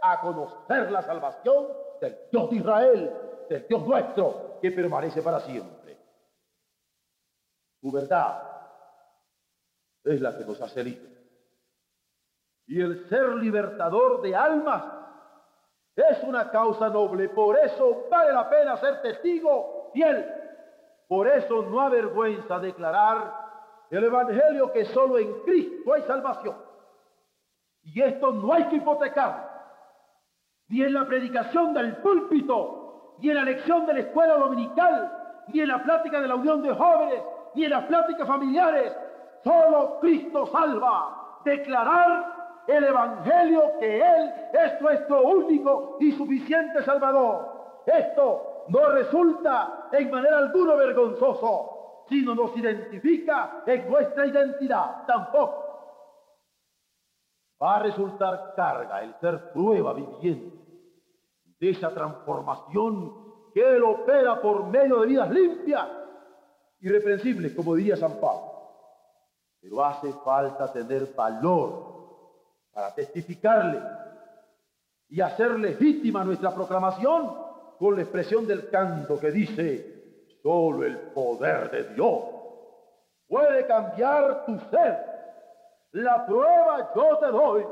a 0.02 0.20
conocer 0.20 0.90
la 0.90 1.02
salvación 1.02 1.68
del 2.00 2.16
Dios 2.30 2.50
de 2.50 2.56
Israel, 2.56 3.12
del 3.48 3.66
Dios 3.66 3.86
nuestro, 3.86 4.58
que 4.60 4.70
permanece 4.70 5.22
para 5.22 5.40
siempre. 5.40 5.98
Su 7.80 7.90
verdad 7.90 8.42
es 10.04 10.20
la 10.20 10.36
que 10.36 10.44
nos 10.44 10.60
hace 10.60 10.84
libres. 10.84 11.18
Y 12.66 12.80
el 12.80 13.08
ser 13.08 13.28
libertador 13.36 14.20
de 14.20 14.36
almas 14.36 14.84
es 16.02 16.22
una 16.22 16.50
causa 16.50 16.88
noble. 16.88 17.28
Por 17.28 17.58
eso 17.58 18.06
vale 18.10 18.32
la 18.32 18.48
pena 18.48 18.76
ser 18.76 19.02
testigo 19.02 19.90
fiel. 19.92 20.26
Por 21.08 21.26
eso 21.26 21.62
no 21.62 21.80
avergüenza 21.80 22.58
declarar 22.58 23.48
el 23.90 24.04
Evangelio 24.04 24.70
que 24.70 24.84
solo 24.86 25.18
en 25.18 25.40
Cristo 25.42 25.94
hay 25.94 26.02
salvación. 26.02 26.56
Y 27.82 28.02
esto 28.02 28.32
no 28.32 28.52
hay 28.52 28.64
que 28.64 28.76
hipotecar, 28.76 29.48
ni 30.68 30.82
en 30.82 30.92
la 30.92 31.06
predicación 31.06 31.72
del 31.72 31.96
púlpito, 31.96 33.16
ni 33.18 33.30
en 33.30 33.36
la 33.36 33.44
lección 33.44 33.86
de 33.86 33.94
la 33.94 34.00
escuela 34.00 34.34
dominical, 34.36 35.44
ni 35.48 35.60
en 35.60 35.68
la 35.68 35.82
plática 35.82 36.20
de 36.20 36.28
la 36.28 36.34
unión 36.34 36.62
de 36.62 36.74
jóvenes, 36.74 37.22
ni 37.54 37.64
en 37.64 37.70
las 37.70 37.84
pláticas 37.84 38.28
familiares. 38.28 38.94
Solo 39.42 39.98
Cristo 40.00 40.46
salva. 40.46 41.40
Declarar 41.44 42.37
el 42.68 42.84
Evangelio 42.84 43.78
que 43.80 43.98
Él 43.98 44.32
es 44.52 44.80
nuestro 44.80 45.22
único 45.22 45.96
y 46.00 46.12
suficiente 46.12 46.82
Salvador. 46.84 47.82
Esto 47.86 48.64
no 48.68 48.90
resulta 48.90 49.88
en 49.90 50.10
manera 50.10 50.36
alguna 50.38 50.74
vergonzoso, 50.74 52.04
sino 52.08 52.34
nos 52.34 52.54
identifica 52.56 53.62
en 53.66 53.90
nuestra 53.90 54.26
identidad. 54.26 55.06
Tampoco 55.06 55.64
va 57.60 57.76
a 57.76 57.78
resultar 57.80 58.52
carga 58.54 59.02
el 59.02 59.14
ser 59.14 59.50
prueba 59.52 59.94
viviente 59.94 60.58
de 61.58 61.70
esa 61.70 61.92
transformación 61.92 63.50
que 63.54 63.76
Él 63.76 63.82
opera 63.82 64.42
por 64.42 64.66
medio 64.66 65.00
de 65.00 65.06
vidas 65.06 65.30
limpias, 65.30 65.88
irreprensibles, 66.80 67.54
como 67.54 67.74
diría 67.74 67.96
San 67.96 68.20
Pablo. 68.20 68.52
Pero 69.58 69.82
hace 69.82 70.12
falta 70.12 70.70
tener 70.70 71.14
valor 71.16 71.97
para 72.78 72.94
testificarle 72.94 73.82
y 75.08 75.20
hacer 75.20 75.58
legítima 75.58 76.22
nuestra 76.22 76.54
proclamación 76.54 77.36
con 77.76 77.96
la 77.96 78.02
expresión 78.02 78.46
del 78.46 78.70
canto 78.70 79.18
que 79.18 79.32
dice, 79.32 80.28
solo 80.40 80.84
el 80.84 80.96
poder 80.96 81.72
de 81.72 81.94
Dios 81.94 82.22
puede 83.26 83.66
cambiar 83.66 84.44
tu 84.46 84.60
ser 84.70 84.96
la 85.90 86.24
prueba 86.24 86.92
yo 86.94 87.16
te 87.18 87.26
doy. 87.26 87.66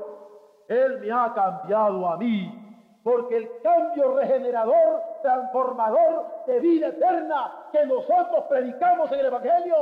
Él 0.67 0.99
me 0.99 1.13
ha 1.13 1.33
cambiado 1.33 2.09
a 2.09 2.17
mí. 2.17 2.63
Porque 3.05 3.37
el 3.37 3.49
cambio 3.63 4.17
regenerador, 4.17 5.03
transformador 5.23 6.27
de 6.49 6.59
vida 6.59 6.89
eterna 6.89 7.69
que 7.71 7.87
nosotros 7.87 8.47
predicamos 8.49 9.13
en 9.13 9.21
el 9.21 9.27
Evangelio 9.27 9.77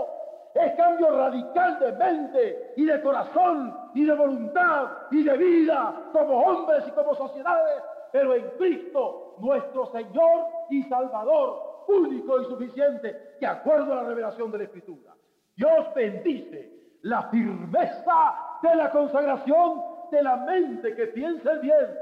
es 0.55 0.75
cambio 0.77 1.11
radical 1.11 1.81
de 1.81 1.93
mente 1.93 2.73
y 2.77 2.85
de 2.85 3.03
corazón 3.03 3.77
y 3.93 4.05
de 4.05 4.15
voluntad 4.15 4.89
y 5.11 5.25
de 5.25 5.37
vida 5.37 6.11
como 6.13 6.43
hombres 6.43 6.85
y 6.87 6.93
como 6.93 7.15
sociedades, 7.15 7.83
pero 8.13 8.35
en 8.35 8.51
Cristo, 8.51 9.35
nuestro 9.41 9.87
Señor 9.87 10.47
y 10.71 10.85
Salvador, 10.85 11.85
único 11.89 12.41
y 12.41 12.45
suficiente, 12.45 13.37
de 13.41 13.47
acuerdo 13.47 13.93
a 13.93 13.97
la 13.97 14.09
revelación 14.09 14.53
de 14.53 14.59
la 14.59 14.65
Escritura. 14.65 15.13
Dios 15.57 15.93
bendice 15.95 16.99
la 17.03 17.25
firmeza 17.25 18.35
de 18.63 18.77
la 18.77 18.91
consagración 18.91 19.83
de 20.11 20.23
la 20.23 20.37
mente 20.37 20.95
que 20.95 21.09
piensa 21.09 21.51
el 21.51 21.61
bien. 21.61 21.99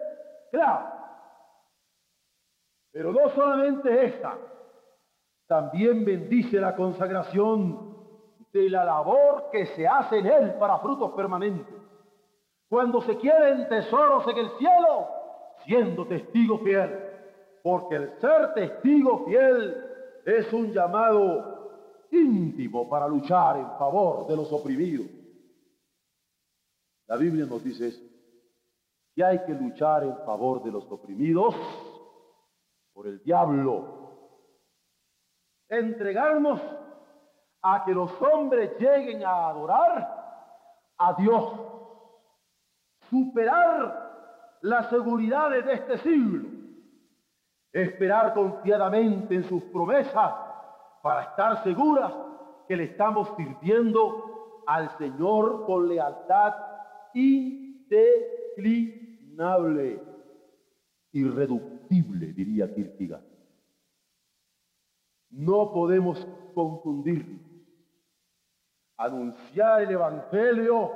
Claro. 0.51 0.93
Pero 2.93 3.13
no 3.13 3.31
solamente 3.31 4.05
esa, 4.05 4.37
también 5.47 6.05
bendice 6.05 6.61
la 6.61 6.77
consagración 6.77 7.92
de 8.53 8.69
la 8.69 8.85
labor 8.85 9.49
que 9.51 9.67
se 9.67 9.87
hace 9.87 10.19
en 10.19 10.27
él 10.27 10.55
para 10.55 10.79
frutos 10.79 11.13
permanentes. 11.13 11.75
Cuando 12.69 13.01
se 13.03 13.17
quieren 13.17 13.69
tesoros 13.69 14.27
en 14.29 14.39
el 14.39 14.51
cielo, 14.59 15.09
siendo 15.65 16.07
testigo 16.07 16.59
fiel, 16.59 16.99
porque 17.63 17.97
el 17.97 18.21
ser 18.21 18.55
testigo 18.55 19.25
fiel 19.25 20.23
es 20.25 20.53
un 20.53 20.73
llamado 20.73 22.07
íntimo 22.11 22.89
para 22.89 23.09
luchar 23.09 23.57
en 23.57 23.71
favor 23.79 24.27
de 24.27 24.37
los 24.37 24.53
oprimidos. 24.53 25.07
La 27.07 27.17
Biblia 27.17 27.47
nos 27.47 27.63
dice 27.63 27.93
que 29.15 29.25
hay 29.25 29.45
que 29.45 29.53
luchar 29.53 30.05
en 30.05 30.17
favor 30.25 30.63
de 30.63 30.71
los 30.71 30.91
oprimidos 30.91 31.55
por 32.93 33.07
el 33.07 33.23
diablo. 33.23 34.01
Entregarnos 35.69 36.61
a 37.63 37.85
que 37.85 37.95
los 37.95 38.11
hombres 38.21 38.73
lleguen 38.79 39.25
a 39.25 39.49
adorar 39.49 40.93
a 40.99 41.15
Dios. 41.15 41.55
Superar 43.09 44.03
las 44.63 44.91
seguridades 44.91 45.65
de 45.65 45.75
este 45.75 45.99
siglo. 45.99 46.49
Esperar 47.73 48.35
confiadamente 48.35 49.35
en 49.35 49.45
sus 49.45 49.63
promesas 49.65 50.35
para 51.03 51.23
estar 51.23 51.63
seguras 51.63 52.13
que 52.69 52.77
le 52.77 52.85
estamos 52.85 53.29
sirviendo 53.37 54.63
al 54.67 54.91
Señor 54.99 55.65
con 55.67 55.89
lealtad 55.89 56.55
indeclinable, 57.15 60.03
irreductible, 61.13 62.33
diría 62.33 62.75
Kierkegaard. 62.75 63.25
No 65.31 65.73
podemos 65.73 66.27
confundir. 66.55 67.52
Anunciar 69.03 69.83
el 69.83 69.91
Evangelio 69.91 70.93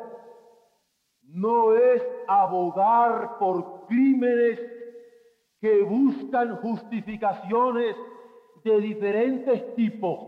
no 1.22 1.74
es 1.74 2.00
abogar 2.28 3.36
por 3.38 3.84
crímenes 3.88 4.60
que 5.60 5.82
buscan 5.82 6.54
justificaciones 6.58 7.96
de 8.62 8.80
diferentes 8.80 9.74
tipos. 9.74 10.20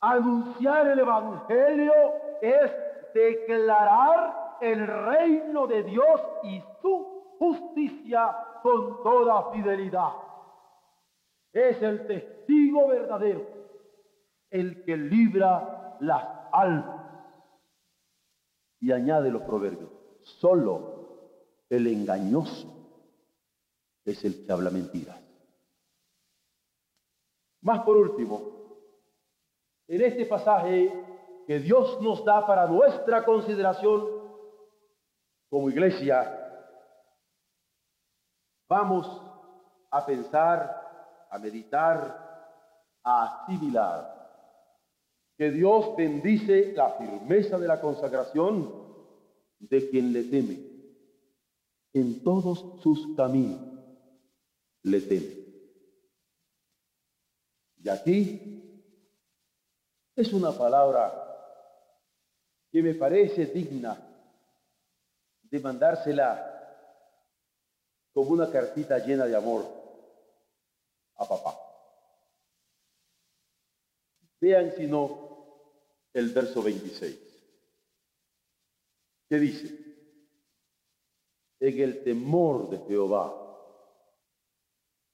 Anunciar 0.00 0.86
el 0.86 1.00
Evangelio 1.00 1.92
es 2.40 2.72
declarar 3.12 4.56
el 4.62 4.86
reino 4.86 5.66
de 5.66 5.82
Dios 5.82 6.22
y 6.44 6.62
su 6.80 7.34
justicia 7.38 8.34
con 8.62 9.02
toda 9.02 9.52
fidelidad. 9.52 10.12
Es 11.52 11.82
el 11.82 12.06
testigo 12.06 12.88
verdadero, 12.88 13.46
el 14.50 14.82
que 14.84 14.96
libra 14.96 15.79
las 16.00 16.24
almas. 16.52 17.00
Y 18.80 18.92
añade 18.92 19.30
los 19.30 19.42
proverbios, 19.42 19.90
solo 20.22 21.64
el 21.68 21.86
engañoso 21.86 22.68
es 24.04 24.24
el 24.24 24.44
que 24.44 24.52
habla 24.52 24.70
mentiras. 24.70 25.20
Más 27.62 27.80
por 27.84 27.96
último, 27.96 28.60
en 29.86 30.00
este 30.00 30.24
pasaje 30.24 30.92
que 31.46 31.58
Dios 31.58 32.00
nos 32.00 32.24
da 32.24 32.46
para 32.46 32.66
nuestra 32.66 33.24
consideración 33.24 34.06
como 35.50 35.68
iglesia, 35.68 36.36
vamos 38.66 39.06
a 39.90 40.06
pensar, 40.06 41.28
a 41.30 41.38
meditar, 41.38 42.98
a 43.02 43.42
asimilar 43.42 44.19
que 45.40 45.50
Dios 45.50 45.96
bendice 45.96 46.74
la 46.74 46.90
firmeza 46.98 47.58
de 47.58 47.66
la 47.66 47.80
consagración 47.80 48.70
de 49.58 49.88
quien 49.88 50.12
le 50.12 50.24
teme. 50.24 50.60
En 51.94 52.22
todos 52.22 52.82
sus 52.82 53.16
caminos 53.16 53.58
le 54.82 55.00
teme. 55.00 55.34
Y 57.78 57.88
aquí 57.88 58.92
es 60.14 60.30
una 60.34 60.52
palabra 60.52 61.10
que 62.70 62.82
me 62.82 62.92
parece 62.92 63.46
digna 63.46 63.98
de 65.40 65.58
mandársela 65.58 66.36
como 68.12 68.32
una 68.32 68.50
cartita 68.50 68.98
llena 68.98 69.24
de 69.24 69.36
amor 69.36 69.64
a 71.14 71.26
papá. 71.26 71.56
Vean 74.38 74.72
si 74.76 74.86
no 74.86 75.29
el 76.12 76.32
verso 76.32 76.62
26. 76.62 77.30
¿Qué 79.28 79.38
dice? 79.38 79.78
En 81.60 81.78
el 81.78 82.02
temor 82.02 82.70
de 82.70 82.78
Jehová 82.88 83.32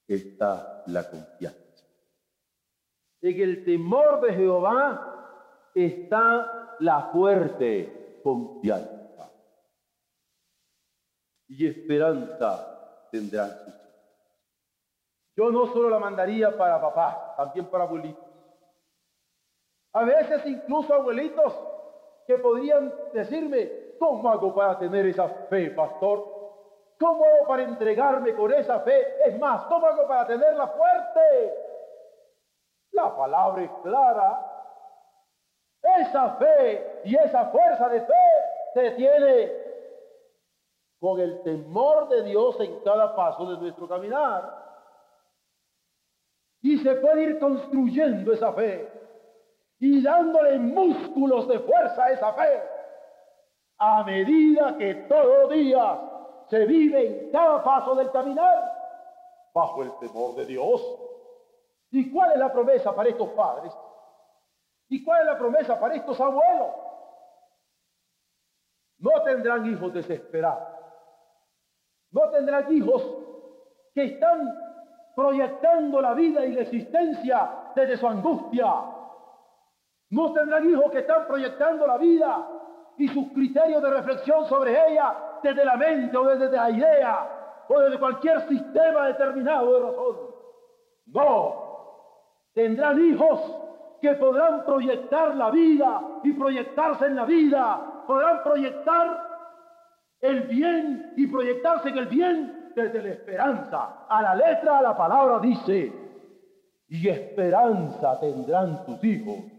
está 0.06 0.84
la 0.86 1.08
confianza. 1.10 1.84
En 3.20 3.40
el 3.40 3.64
temor 3.64 4.20
de 4.20 4.32
Jehová 4.34 5.70
está 5.74 6.76
la 6.80 7.10
fuerte 7.12 8.20
confianza. 8.22 9.30
Y 11.48 11.66
esperanza 11.66 13.08
tendrán 13.10 13.50
sus 13.50 13.74
Yo 15.36 15.50
no 15.50 15.66
solo 15.72 15.90
la 15.90 15.98
mandaría 15.98 16.56
para 16.56 16.80
papá, 16.80 17.34
también 17.36 17.66
para 17.66 17.84
abuelitos. 17.84 18.25
A 19.96 20.04
veces 20.04 20.44
incluso 20.44 20.92
abuelitos 20.92 21.58
que 22.26 22.36
podrían 22.36 22.92
decirme, 23.14 23.94
¿cómo 23.98 24.28
hago 24.28 24.54
para 24.54 24.78
tener 24.78 25.06
esa 25.06 25.26
fe, 25.48 25.70
pastor? 25.70 26.22
¿Cómo 27.00 27.24
hago 27.24 27.46
para 27.46 27.62
entregarme 27.62 28.34
con 28.34 28.52
esa 28.52 28.80
fe? 28.80 29.26
Es 29.26 29.38
más, 29.38 29.64
¿cómo 29.64 29.86
hago 29.86 30.06
para 30.06 30.26
tenerla 30.26 30.66
fuerte? 30.66 31.54
La 32.90 33.16
palabra 33.16 33.62
es 33.62 33.70
clara. 33.82 34.52
Esa 35.98 36.30
fe 36.32 37.00
y 37.04 37.16
esa 37.16 37.46
fuerza 37.46 37.88
de 37.88 38.02
fe 38.02 38.24
se 38.74 38.90
tiene 38.90 39.52
con 41.00 41.18
el 41.20 41.42
temor 41.42 42.10
de 42.10 42.22
Dios 42.22 42.60
en 42.60 42.80
cada 42.80 43.16
paso 43.16 43.50
de 43.50 43.56
nuestro 43.62 43.88
caminar. 43.88 44.62
Y 46.60 46.76
se 46.80 46.96
puede 46.96 47.22
ir 47.22 47.38
construyendo 47.38 48.34
esa 48.34 48.52
fe 48.52 49.05
y 49.86 50.02
dándole 50.02 50.58
músculos 50.58 51.46
de 51.46 51.60
fuerza 51.60 52.04
a 52.04 52.10
esa 52.10 52.32
fe 52.32 52.62
a 53.78 54.02
medida 54.02 54.76
que 54.76 54.94
todos 55.08 55.42
los 55.42 55.50
días 55.50 55.98
se 56.48 56.64
vive 56.66 57.06
en 57.06 57.30
cada 57.30 57.62
paso 57.62 57.94
del 57.94 58.10
caminar 58.10 58.72
bajo 59.54 59.82
el 59.84 59.96
temor 59.98 60.34
de 60.34 60.46
Dios. 60.46 60.82
¿Y 61.92 62.10
cuál 62.10 62.32
es 62.32 62.38
la 62.38 62.52
promesa 62.52 62.94
para 62.96 63.10
estos 63.10 63.28
padres? 63.30 63.72
¿Y 64.88 65.04
cuál 65.04 65.20
es 65.20 65.26
la 65.26 65.38
promesa 65.38 65.78
para 65.78 65.94
estos 65.94 66.20
abuelos? 66.20 66.68
No 68.98 69.22
tendrán 69.22 69.66
hijos 69.66 69.92
desesperados. 69.92 70.68
No 72.10 72.28
tendrán 72.30 72.72
hijos 72.72 73.02
que 73.94 74.04
están 74.04 74.52
proyectando 75.14 76.00
la 76.00 76.12
vida 76.14 76.44
y 76.44 76.54
la 76.54 76.62
existencia 76.62 77.72
desde 77.74 77.96
su 77.96 78.06
angustia. 78.08 78.95
No 80.16 80.32
tendrán 80.32 80.66
hijos 80.66 80.90
que 80.92 81.00
están 81.00 81.26
proyectando 81.26 81.86
la 81.86 81.98
vida 81.98 82.48
y 82.96 83.06
sus 83.08 83.28
criterios 83.32 83.82
de 83.82 83.90
reflexión 83.90 84.46
sobre 84.46 84.70
ella 84.88 85.14
desde 85.42 85.62
la 85.62 85.76
mente 85.76 86.16
o 86.16 86.24
desde 86.24 86.56
la 86.56 86.70
idea 86.70 87.64
o 87.68 87.78
desde 87.80 87.98
cualquier 87.98 88.48
sistema 88.48 89.08
determinado 89.08 89.74
de 89.74 89.80
razón. 89.80 90.16
No, 91.08 91.54
tendrán 92.54 92.98
hijos 93.04 93.40
que 94.00 94.14
podrán 94.14 94.64
proyectar 94.64 95.36
la 95.36 95.50
vida 95.50 96.00
y 96.24 96.32
proyectarse 96.32 97.04
en 97.04 97.16
la 97.16 97.26
vida, 97.26 98.04
podrán 98.06 98.42
proyectar 98.42 99.22
el 100.22 100.44
bien 100.44 101.12
y 101.18 101.26
proyectarse 101.26 101.90
en 101.90 101.98
el 101.98 102.06
bien 102.06 102.72
desde 102.74 103.02
la 103.02 103.08
esperanza. 103.10 104.06
A 104.08 104.22
la 104.22 104.34
letra, 104.34 104.78
a 104.78 104.82
la 104.82 104.96
palabra 104.96 105.40
dice, 105.40 105.92
y 106.88 107.06
esperanza 107.06 108.18
tendrán 108.18 108.82
tus 108.86 109.04
hijos. 109.04 109.55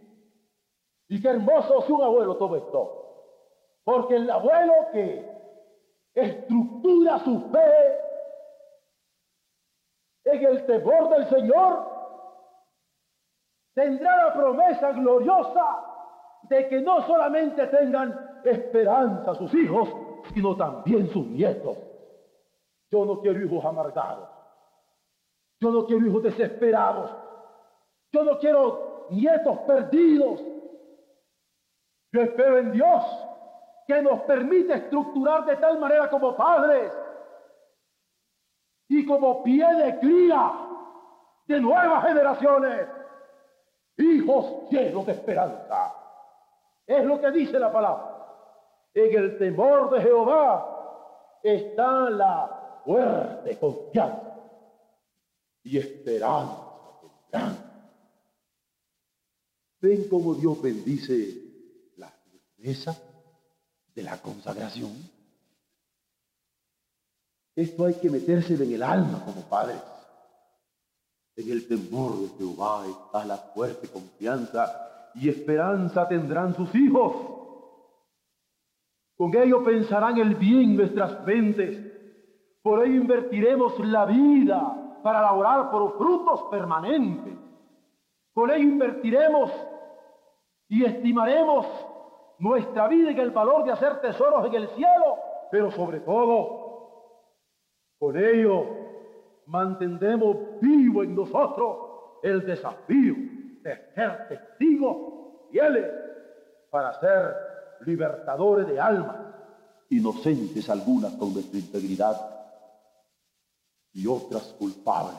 Y 1.10 1.22
qué 1.22 1.30
hermoso 1.30 1.82
si 1.84 1.92
un 1.92 2.04
abuelo 2.04 2.36
todo 2.38 2.56
esto. 2.56 3.04
Porque 3.84 4.16
el 4.16 4.30
abuelo 4.30 4.74
que 4.92 5.38
estructura 6.14 7.20
su 7.20 7.40
fe 7.52 7.98
en 10.26 10.46
el 10.46 10.66
temor 10.66 11.10
del 11.10 11.30
Señor, 11.30 11.98
tendrá 13.74 14.26
la 14.26 14.34
promesa 14.34 14.92
gloriosa 14.92 15.86
de 16.44 16.68
que 16.68 16.82
no 16.82 17.06
solamente 17.08 17.66
tengan 17.68 18.42
esperanza 18.44 19.36
sus 19.36 19.54
hijos, 19.54 19.90
sino 20.34 20.56
también 20.56 21.10
sus 21.10 21.26
nietos. 21.28 21.78
Yo 22.92 23.06
no 23.06 23.22
quiero 23.22 23.44
hijos 23.44 23.64
amargados. 23.64 24.30
Yo 25.60 25.72
no 25.72 25.86
quiero 25.86 26.06
hijos 26.06 26.24
desesperados. 26.24 27.12
Yo 28.12 28.24
no 28.24 28.38
quiero 28.40 29.08
nietos 29.10 29.60
perdidos. 29.60 30.42
Yo 32.18 32.24
espero 32.24 32.58
en 32.58 32.72
Dios 32.72 33.04
que 33.86 34.02
nos 34.02 34.22
permite 34.22 34.74
estructurar 34.74 35.46
de 35.46 35.56
tal 35.58 35.78
manera 35.78 36.10
como 36.10 36.36
padres 36.36 36.92
y 38.88 39.06
como 39.06 39.44
pie 39.44 39.72
de 39.76 40.00
cría 40.00 40.52
de 41.46 41.60
nuevas 41.60 42.04
generaciones, 42.08 42.88
hijos 43.98 44.68
llenos 44.72 45.06
de 45.06 45.12
esperanza. 45.12 45.94
Es 46.88 47.06
lo 47.06 47.22
que 47.22 47.30
dice 47.30 47.60
la 47.60 47.72
palabra. 47.72 48.18
En 48.96 49.16
el 49.16 49.38
temor 49.38 49.92
de 49.92 50.02
Jehová 50.02 51.38
está 51.44 52.10
la 52.10 52.82
fuerte 52.84 53.60
confianza 53.60 54.40
y 55.62 55.78
esperanza. 55.78 56.64
Ven 59.82 60.10
cómo 60.10 60.34
Dios 60.34 60.60
bendice 60.60 61.47
de 62.58 64.04
la 64.04 64.18
consagración. 64.18 64.92
Esto 67.56 67.86
hay 67.86 67.96
que 67.96 68.10
metérselo 68.10 68.64
en 68.64 68.74
el 68.74 68.84
alma 68.84 69.24
como 69.24 69.42
padres. 69.42 69.82
En 71.36 71.52
el 71.52 71.68
temor 71.68 72.20
de 72.20 72.30
Jehová 72.38 72.86
está 72.88 73.26
la 73.26 73.38
fuerte 73.38 73.88
confianza 73.88 75.12
y 75.16 75.30
esperanza 75.30 76.08
tendrán 76.08 76.56
sus 76.56 76.74
hijos. 76.76 77.16
Con 79.16 79.36
ello 79.36 79.64
pensarán 79.64 80.18
el 80.18 80.36
bien 80.36 80.76
nuestras 80.76 81.26
mentes. 81.26 81.80
Por 82.62 82.86
ello 82.86 83.02
invertiremos 83.02 83.80
la 83.80 84.06
vida 84.06 85.00
para 85.04 85.22
laborar 85.22 85.72
por 85.72 85.98
frutos 85.98 86.42
permanentes. 86.52 87.34
Con 88.34 88.52
ello 88.52 88.64
invertiremos 88.64 89.52
y 90.70 90.84
estimaremos 90.84 91.66
nuestra 92.40 92.88
vida 92.88 93.12
en 93.12 93.20
el 93.20 93.32
valor 93.32 93.64
de 93.64 93.72
hacer 93.72 94.00
tesoros 94.02 94.46
en 94.48 94.56
el 94.56 94.68
cielo, 94.70 95.18
pero 95.52 95.72
sobre 95.72 96.00
todo, 96.02 96.68
con 97.98 98.18
ello 98.18 98.66
mantendremos 99.48 100.60
vivo 100.62 101.04
en 101.04 101.16
nosotros 101.16 101.78
el 102.22 102.46
desafío 102.46 103.16
de 103.64 103.76
ser 103.96 104.28
testigos 104.28 104.98
fieles 105.52 105.92
para 106.70 107.00
ser 107.00 107.36
libertadores 107.86 108.68
de 108.68 108.80
almas, 108.80 109.18
inocentes 109.90 110.70
algunas 110.70 111.14
con 111.14 111.34
nuestra 111.34 111.60
integridad 111.60 112.16
y 113.94 114.06
otras 114.06 114.44
culpables 114.60 115.16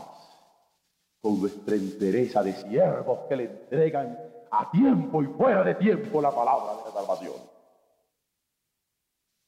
con 1.20 1.40
nuestra 1.40 1.74
entereza 1.74 2.42
de 2.42 2.52
siervos 2.52 3.20
que 3.28 3.36
le 3.36 3.44
entregan 3.44 4.18
a 4.50 4.70
tiempo 4.70 5.22
y 5.22 5.26
fuera 5.26 5.62
de 5.62 5.74
tiempo 5.74 6.20
la 6.20 6.30
palabra 6.30 6.76
de 6.76 6.84
la 6.84 6.92
salvación. 6.92 7.34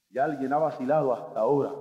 Si 0.08 0.18
alguien 0.18 0.52
ha 0.52 0.58
vacilado 0.58 1.12
hasta 1.12 1.40
ahora 1.40 1.72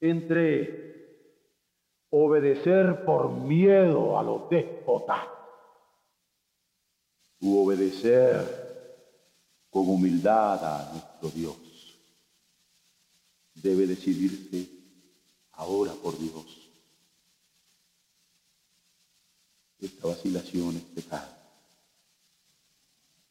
entre 0.00 0.90
obedecer 2.10 3.04
por 3.04 3.30
miedo 3.30 4.18
a 4.18 4.22
los 4.22 4.48
déspotas 4.48 5.26
u 7.40 7.64
obedecer 7.64 8.60
con 9.70 9.88
humildad 9.88 10.64
a 10.64 10.92
nuestro 10.92 11.28
Dios, 11.30 11.98
debe 13.54 13.86
decidirse 13.86 14.68
ahora 15.52 15.92
por 16.02 16.18
Dios 16.18 16.69
Esta 19.80 20.08
vacilación 20.08 20.76
es 20.76 20.82
pecado. 20.82 21.28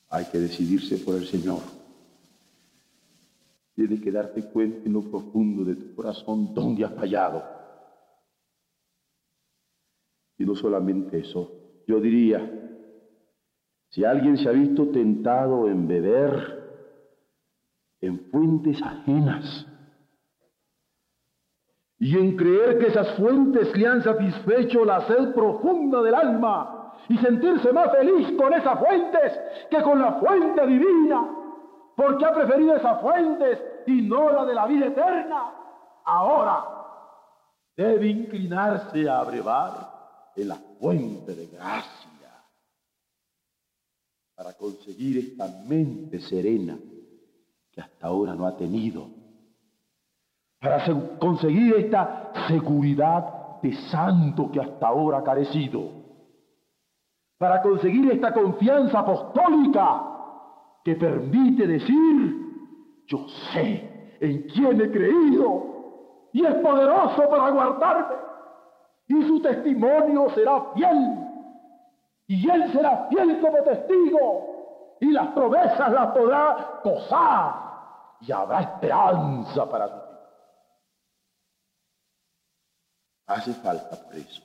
Hay 0.09 0.25
que 0.25 0.39
decidirse 0.39 0.97
por 0.97 1.15
el 1.15 1.27
Señor. 1.27 1.61
Tienes 3.75 4.01
que 4.01 4.11
darte 4.11 4.43
cuenta 4.43 4.85
en 4.85 4.93
lo 4.93 5.01
profundo 5.03 5.63
de 5.63 5.75
tu 5.75 5.95
corazón 5.95 6.53
dónde 6.53 6.83
has 6.83 6.93
fallado. 6.93 7.43
Y 10.37 10.45
no 10.45 10.55
solamente 10.55 11.19
eso, 11.19 11.51
yo 11.87 11.99
diría, 11.99 12.59
si 13.89 14.03
alguien 14.03 14.37
se 14.37 14.47
ha 14.47 14.51
visto 14.51 14.89
tentado 14.89 15.69
en 15.69 15.87
beber 15.87 16.59
en 18.01 18.19
fuentes 18.31 18.81
ajenas, 18.81 19.68
y 21.99 22.17
en 22.17 22.37
creer 22.37 22.79
que 22.79 22.87
esas 22.87 23.09
fuentes 23.17 23.75
le 23.75 23.85
han 23.85 24.01
satisfecho 24.01 24.85
la 24.85 25.05
sed 25.05 25.33
profunda 25.33 26.01
del 26.01 26.15
alma 26.15 26.93
y 27.09 27.17
sentirse 27.17 27.73
más 27.73 27.91
feliz 27.91 28.31
con 28.37 28.53
esas 28.53 28.79
fuentes 28.79 29.39
que 29.69 29.81
con 29.81 29.99
la 29.99 30.13
fuente 30.13 30.65
divina, 30.65 31.29
porque 31.95 32.25
ha 32.25 32.33
preferido 32.33 32.75
esas 32.75 33.01
fuentes 33.01 33.61
y 33.85 34.01
no 34.03 34.31
la 34.31 34.45
de 34.45 34.55
la 34.55 34.65
vida 34.65 34.87
eterna. 34.87 35.53
Ahora 36.05 36.63
debe 37.75 38.07
inclinarse 38.07 39.09
a 39.09 39.21
brevar 39.23 40.31
en 40.35 40.47
la 40.47 40.55
fuente 40.55 41.35
de 41.35 41.47
gracia 41.47 42.09
para 44.35 44.53
conseguir 44.53 45.17
esta 45.17 45.47
mente 45.67 46.21
serena 46.21 46.77
que 47.73 47.81
hasta 47.81 48.07
ahora 48.07 48.33
no 48.35 48.47
ha 48.47 48.55
tenido, 48.55 49.09
para 50.59 50.83
conseguir 51.19 51.75
esta 51.75 52.31
seguridad 52.47 53.61
de 53.61 53.73
santo 53.89 54.51
que 54.51 54.59
hasta 54.59 54.87
ahora 54.87 55.19
ha 55.19 55.23
carecido, 55.23 55.99
para 57.37 57.61
conseguir 57.61 58.11
esta 58.11 58.33
confianza 58.33 58.99
apostólica 58.99 60.03
que 60.83 60.95
permite 60.95 61.65
decir, 61.65 63.05
yo 63.07 63.25
sé 63.53 64.17
en 64.19 64.43
quién 64.43 64.81
he 64.81 64.91
creído 64.91 65.69
y 66.31 66.45
es 66.45 66.55
poderoso 66.55 67.29
para 67.29 67.49
guardarme. 67.49 68.15
Y 69.07 69.23
su 69.23 69.41
testimonio 69.41 70.29
será 70.35 70.61
fiel. 70.75 71.17
Y 72.27 72.49
él 72.49 72.71
será 72.71 73.07
fiel 73.09 73.41
como 73.41 73.57
testigo. 73.63 74.97
Y 74.99 75.11
las 75.11 75.29
promesas 75.29 75.91
las 75.91 76.11
podrá 76.11 76.79
gozar. 76.83 77.53
Y 78.21 78.31
habrá 78.31 78.61
esperanza 78.61 79.67
para 79.67 79.87
su 79.87 79.95
vida. 79.95 80.09
Hace 83.29 83.53
falta 83.53 83.95
por 83.95 84.15
eso. 84.15 84.41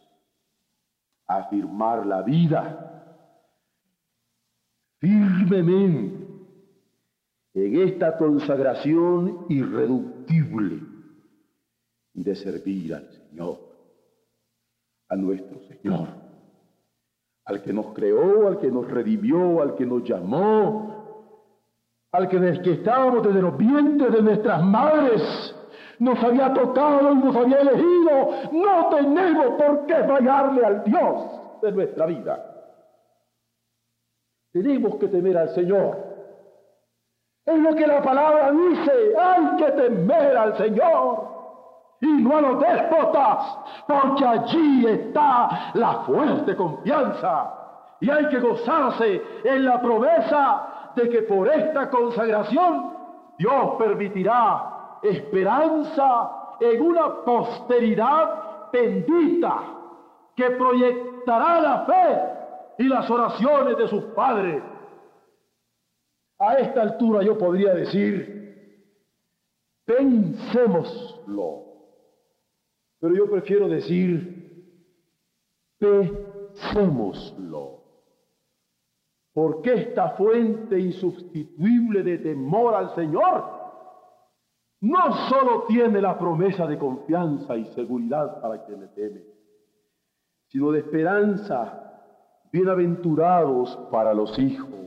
Afirmar 1.27 2.05
la 2.05 2.21
vida 2.21 3.17
firmemente 4.99 6.23
en 7.55 7.77
esta 7.81 8.19
consagración 8.19 9.47
irreductible 9.49 10.83
de 12.13 12.37
servir 12.37 12.95
al 12.95 13.09
Señor, 13.11 13.59
a 15.09 15.17
nuestro 15.17 15.61
Señor, 15.61 16.09
al 17.47 17.63
que 17.63 17.73
nos 17.73 17.87
creó, 17.95 18.49
al 18.49 18.59
que 18.59 18.71
nos 18.71 18.91
redimió, 18.91 19.63
al 19.63 19.77
que 19.77 19.87
nos 19.87 20.05
llamó, 20.05 21.31
al 22.13 22.29
que 22.29 22.39
desde 22.39 22.63
que 22.63 22.73
estábamos 22.73 23.27
desde 23.27 23.41
los 23.41 23.57
vientres 23.57 24.13
de 24.13 24.23
nuestras 24.23 24.63
madres 24.63 25.23
nos 25.99 26.23
había 26.23 26.53
tocado 26.53 27.13
y 27.13 27.17
nos 27.17 27.37
había 27.37 27.61
elegido. 27.61 28.29
No 28.53 28.89
tenemos 28.91 29.47
por 29.59 29.87
qué 29.87 29.97
fallarle 30.05 30.65
al 30.65 30.85
Dios 30.85 31.61
de 31.63 31.73
nuestra 31.73 32.07
vida. 32.07 32.51
Tenemos 34.53 34.97
que 34.97 35.09
temer 35.09 35.37
al 35.37 35.49
Señor 35.51 36.15
es 37.45 37.59
lo 37.59 37.75
que 37.75 37.87
la 37.87 38.01
palabra 38.01 38.51
dice, 38.53 39.15
hay 39.19 39.57
que 39.57 39.73
temer 39.73 40.37
al 40.37 40.57
Señor 40.57 41.35
y 42.01 42.07
no 42.07 42.39
a 42.39 42.41
los 42.41 42.61
déspotas, 42.61 43.59
porque 43.87 44.25
allí 44.25 44.87
está 44.87 45.71
la 45.75 46.05
fuerte 46.07 46.57
confianza. 46.57 47.53
Y 48.01 48.11
hay 48.11 48.29
que 48.29 48.41
gozarse 48.41 49.23
en 49.45 49.65
la 49.65 49.81
promesa 49.81 50.93
de 50.97 51.09
que 51.09 51.23
por 51.23 51.49
esta 51.49 51.91
consagración 51.91 52.93
Dios 53.39 53.75
permitirá 53.79 54.74
esperanza 55.05 56.57
en 56.61 56.83
una 56.83 57.25
posteridad 57.25 58.71
bendita 58.73 59.75
que 60.35 60.51
proyectará 60.51 61.61
la 61.61 61.85
fe 61.85 62.83
y 62.83 62.89
las 62.89 63.09
oraciones 63.11 63.77
de 63.77 63.89
sus 63.89 64.05
padres 64.07 64.63
a 66.39 66.55
esta 66.55 66.83
altura 66.83 67.23
yo 67.23 67.39
podría 67.39 67.75
decir, 67.75 68.95
pensémoslo. 69.85 71.65
Pero 72.99 73.15
yo 73.15 73.31
prefiero 73.31 73.69
decir, 73.69 74.75
pensémoslo. 75.79 77.85
Porque 79.33 79.75
esta 79.75 80.11
fuente 80.11 80.79
insustituible 80.79 82.03
de 82.03 82.19
temor 82.19 82.75
al 82.75 82.95
Señor 82.95 83.64
no 84.85 85.29
solo 85.29 85.65
tiene 85.67 86.01
la 86.01 86.19
promesa 86.19 86.67
de 86.67 86.79
confianza 86.79 87.57
y 87.57 87.65
seguridad 87.75 88.41
para 88.41 88.65
quien 88.65 88.81
le 88.81 88.89
teme, 88.89 89.23
sino 90.49 90.71
de 90.71 90.81
esperanza, 90.81 92.03
bienaventurados 92.53 93.77
para 93.91 94.15
los 94.15 94.39
hijos 94.39 94.85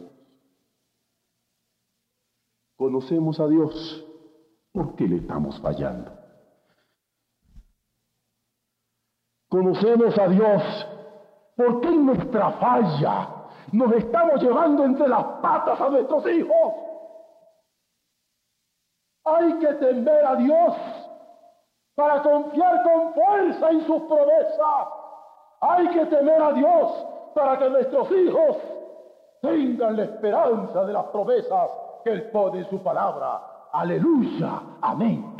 conocemos 2.77 3.39
a 3.39 3.47
Dios, 3.47 4.05
¿por 4.71 4.95
qué 4.95 5.07
le 5.07 5.17
estamos 5.17 5.59
fallando? 5.59 6.11
Conocemos 9.49 10.17
a 10.17 10.27
Dios, 10.27 10.87
¿por 11.55 11.81
qué 11.81 11.87
en 11.87 12.05
nuestra 12.05 12.51
falla 12.51 13.29
nos 13.71 13.91
estamos 13.93 14.41
llevando 14.41 14.85
entre 14.85 15.07
las 15.07 15.23
patas 15.41 15.81
a 15.81 15.89
nuestros 15.89 16.25
hijos? 16.27 16.86
Hay 19.35 19.53
que 19.59 19.73
temer 19.73 20.25
a 20.25 20.35
Dios 20.35 20.73
para 21.95 22.21
confiar 22.21 22.83
con 22.83 23.13
fuerza 23.13 23.69
en 23.69 23.85
sus 23.85 24.01
promesas. 24.03 24.87
Hay 25.61 25.87
que 25.89 26.05
temer 26.05 26.41
a 26.41 26.53
Dios 26.53 27.05
para 27.33 27.57
que 27.57 27.69
nuestros 27.69 28.11
hijos 28.11 28.57
tengan 29.41 29.97
la 29.97 30.03
esperanza 30.03 30.85
de 30.85 30.93
las 30.93 31.05
promesas 31.05 31.69
que 32.03 32.11
Él 32.11 32.29
pone 32.31 32.59
en 32.59 32.69
su 32.69 32.81
palabra. 32.81 33.41
Aleluya. 33.71 34.61
Amén. 34.81 35.35